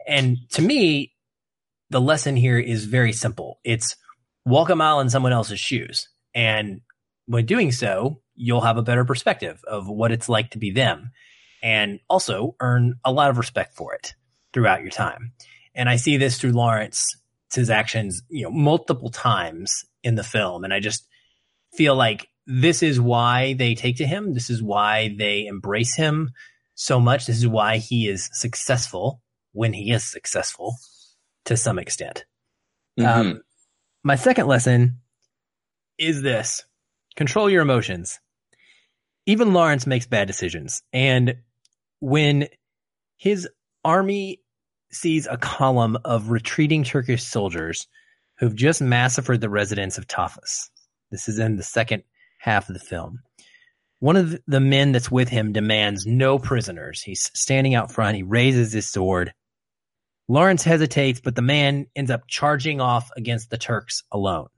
[0.08, 1.12] And to me,
[1.90, 3.60] the lesson here is very simple.
[3.62, 3.94] It's
[4.46, 6.08] walk a mile in someone else's shoes.
[6.34, 6.80] And
[7.28, 11.10] by doing so, you'll have a better perspective of what it's like to be them
[11.62, 14.14] and also earn a lot of respect for it
[14.52, 15.32] throughout your time.
[15.74, 20.64] And I see this through Lawrence's actions, you know, multiple times in the film.
[20.64, 21.06] And I just
[21.72, 24.34] feel like this is why they take to him.
[24.34, 26.32] This is why they embrace him
[26.74, 27.26] so much.
[27.26, 29.22] This is why he is successful
[29.52, 30.76] when he is successful
[31.46, 32.24] to some extent.
[32.98, 33.20] Mm-hmm.
[33.20, 33.42] Um,
[34.02, 35.00] my second lesson
[35.98, 36.64] is this
[37.16, 38.20] control your emotions.
[39.26, 40.82] Even Lawrence makes bad decisions.
[40.92, 41.36] And
[42.00, 42.48] when
[43.16, 43.48] his
[43.84, 44.40] army
[44.90, 47.86] sees a column of retreating Turkish soldiers
[48.38, 50.68] who've just massacred the residents of Tafas,
[51.10, 52.02] this is in the second
[52.38, 53.20] half of the film.
[54.00, 57.00] One of the men that's with him demands no prisoners.
[57.00, 58.16] He's standing out front.
[58.16, 59.32] He raises his sword.
[60.28, 64.48] Lawrence hesitates, but the man ends up charging off against the Turks alone.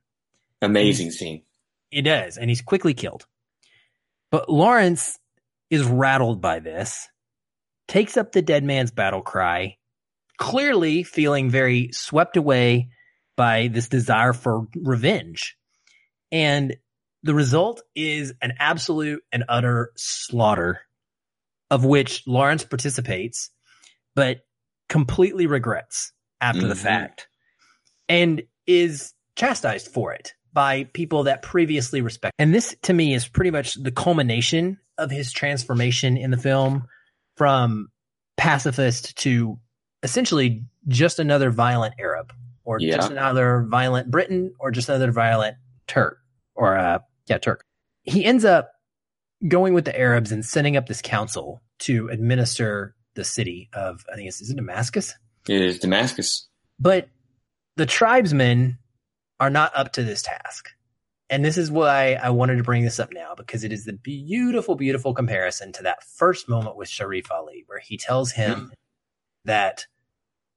[0.63, 1.43] Amazing scene.
[1.93, 3.27] It does, and he's quickly killed.
[4.31, 5.19] But Lawrence
[5.71, 7.09] is rattled by this,
[7.89, 9.77] takes up the dead man's battle cry,
[10.39, 12.89] clearly feeling very swept away
[13.37, 15.57] by this desire for revenge.
[16.33, 16.77] And
[17.23, 20.81] the result is an absolute and utter slaughter
[21.71, 23.51] of which Lawrence participates,
[24.15, 24.41] but
[24.89, 26.69] completely regrets after mm-hmm.
[26.69, 27.29] the fact
[28.09, 32.33] and is chastised for it by people that previously respect.
[32.39, 36.87] And this to me is pretty much the culmination of his transformation in the film
[37.37, 37.91] from
[38.39, 39.59] pacifist to
[40.03, 42.33] essentially just another violent Arab
[42.65, 42.97] or yeah.
[42.97, 46.21] just another violent Briton or just another violent Turk
[46.55, 47.63] or uh yeah, Turk.
[48.05, 48.73] He ends up
[49.47, 54.17] going with the Arabs and setting up this council to administer the city of I
[54.17, 55.15] think it's is it Damascus?
[55.47, 56.49] It is Damascus.
[56.81, 57.11] But
[57.77, 58.79] the tribesmen
[59.39, 60.71] are not up to this task.
[61.29, 63.93] And this is why I wanted to bring this up now because it is the
[63.93, 68.73] beautiful, beautiful comparison to that first moment with Sharif Ali, where he tells him
[69.45, 69.87] that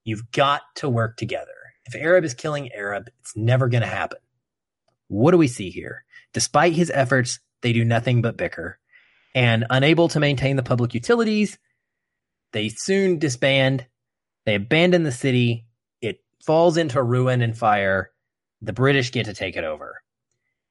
[0.03, 1.51] you've got to work together.
[1.86, 4.19] If Arab is killing Arab, it's never going to happen.
[5.07, 6.03] What do we see here?
[6.34, 8.80] Despite his efforts, they do nothing but bicker.
[9.34, 11.57] And unable to maintain the public utilities,
[12.51, 13.88] they soon disband.
[14.45, 15.65] They abandon the city.
[16.01, 18.11] It falls into ruin and fire.
[18.62, 20.01] The British get to take it over.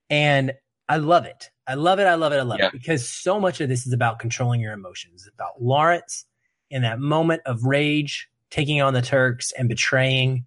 [0.09, 0.53] And
[0.87, 1.49] I love it.
[1.67, 2.05] I love it.
[2.05, 2.37] I love it.
[2.37, 2.67] I love yeah.
[2.67, 5.25] it because so much of this is about controlling your emotions.
[5.25, 6.25] It's about Lawrence
[6.71, 10.45] in that moment of rage, taking on the Turks and betraying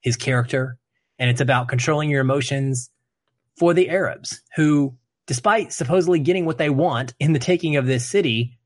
[0.00, 0.78] his character.
[1.18, 2.90] And it's about controlling your emotions
[3.58, 8.08] for the Arabs who, despite supposedly getting what they want in the taking of this
[8.08, 8.58] city,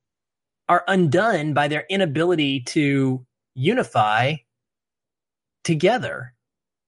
[0.68, 4.34] are undone by their inability to unify
[5.64, 6.34] together.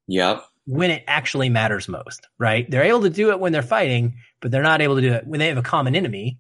[0.07, 0.45] Yep.
[0.71, 2.71] When it actually matters most, right?
[2.71, 5.27] They're able to do it when they're fighting, but they're not able to do it
[5.27, 6.39] when they have a common enemy,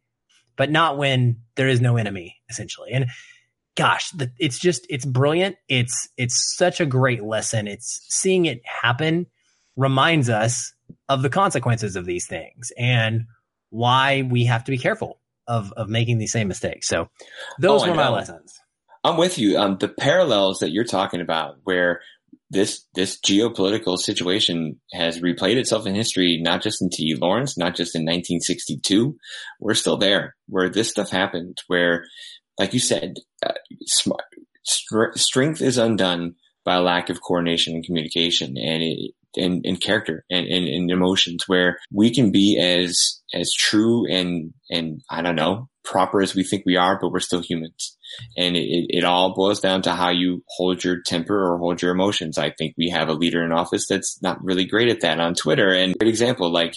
[0.56, 2.90] but not when there is no enemy, essentially.
[2.92, 3.06] And
[3.76, 5.56] gosh, the, it's just, it's brilliant.
[5.68, 7.66] It's, it's such a great lesson.
[7.66, 9.26] It's seeing it happen
[9.76, 10.72] reminds us
[11.08, 13.26] of the consequences of these things and
[13.70, 16.86] why we have to be careful of of making these same mistakes.
[16.86, 17.08] So
[17.58, 18.58] those oh, were my lessons.
[19.02, 19.58] I'm with you.
[19.58, 22.02] Um, the parallels that you're talking about, where
[22.50, 27.16] this this geopolitical situation has replayed itself in history, not just in T.
[27.18, 29.16] Lawrence, not just in 1962.
[29.60, 32.04] We're still there, where this stuff happened, where,
[32.58, 33.14] like you said,
[33.46, 33.52] uh,
[33.86, 34.24] smart,
[34.64, 36.34] strength is undone
[36.64, 41.44] by lack of coordination and communication, and it, and, and character and, and, and emotions
[41.46, 46.44] where we can be as as true and and I don't know proper as we
[46.44, 47.96] think we are, but we're still humans.
[48.36, 51.92] And it, it all boils down to how you hold your temper or hold your
[51.92, 52.38] emotions.
[52.38, 55.34] I think we have a leader in office that's not really great at that on
[55.34, 55.72] Twitter.
[55.72, 56.76] And great example, like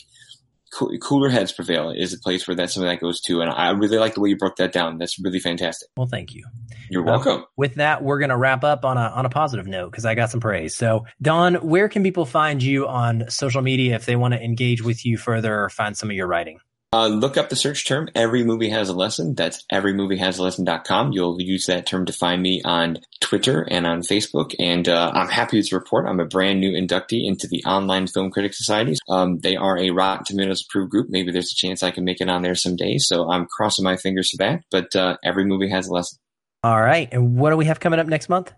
[1.01, 3.41] Cooler Heads Prevail is a place where that's something that goes to.
[3.41, 4.97] And I really like the way you broke that down.
[4.97, 5.89] That's really fantastic.
[5.95, 6.43] Well, thank you.
[6.89, 7.37] You're welcome.
[7.37, 10.05] Um, with that, we're going to wrap up on a, on a positive note because
[10.05, 10.75] I got some praise.
[10.75, 14.83] So, Don, where can people find you on social media if they want to engage
[14.83, 16.59] with you further or find some of your writing?
[16.93, 19.33] Uh, look up the search term Every Movie Has a Lesson.
[19.33, 21.11] That's everymoviehasalesson.com.
[21.11, 24.53] You'll use that term to find me on Twitter and on Facebook.
[24.59, 28.29] And uh, I'm happy to report I'm a brand new inductee into the Online Film
[28.29, 28.95] Critics Society.
[29.09, 31.07] Um, they are a Rotten Tomatoes approved group.
[31.09, 32.99] Maybe there's a chance I can make it on there someday.
[32.99, 34.61] So I'm crossing my fingers for that.
[34.69, 36.19] But uh, every movie has a lesson.
[36.61, 37.09] All right.
[37.11, 38.53] And what do we have coming up next month?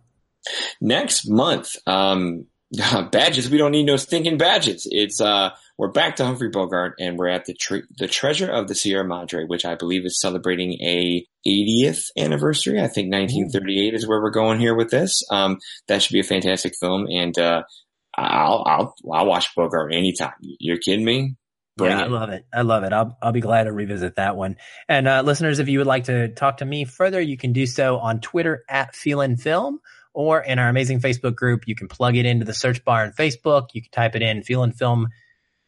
[0.82, 2.48] Next month, um,
[3.12, 3.50] badges.
[3.50, 4.86] We don't need no stinking badges.
[4.92, 8.68] It's uh, we're back to Humphrey Bogart, and we're at the tre- the Treasure of
[8.68, 12.80] the Sierra Madre, which I believe is celebrating a 80th anniversary.
[12.80, 13.96] I think 1938 Ooh.
[13.96, 15.24] is where we're going here with this.
[15.30, 17.64] Um, that should be a fantastic film, and uh,
[18.18, 20.34] I'll I'll I'll watch Bogart anytime.
[20.42, 21.36] You're kidding me?
[21.78, 22.04] Yeah.
[22.04, 22.46] I love it.
[22.54, 22.94] I love it.
[22.94, 24.56] I'll I'll be glad to revisit that one.
[24.88, 27.66] And uh, listeners, if you would like to talk to me further, you can do
[27.66, 29.82] so on Twitter at Feelin Film
[30.14, 31.68] or in our amazing Facebook group.
[31.68, 33.70] You can plug it into the search bar in Facebook.
[33.74, 35.10] You can type it in Feelin Film.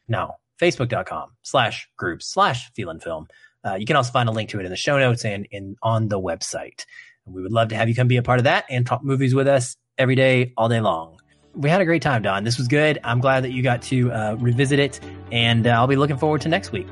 [0.08, 3.28] No, facebook.com slash group slash Feelin Film.
[3.66, 5.76] Uh, you can also find a link to it in the show notes and in
[5.82, 6.86] on the website.
[7.26, 9.04] And we would love to have you come be a part of that and talk
[9.04, 11.18] movies with us every day, all day long
[11.58, 12.44] we had a great time, Don.
[12.44, 13.00] This was good.
[13.04, 15.00] I'm glad that you got to uh, revisit it,
[15.32, 16.88] and uh, I'll be looking forward to next week.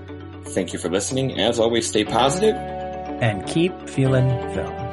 [0.48, 1.40] Thank you for listening.
[1.40, 4.85] As always, stay positive and keep feeling film.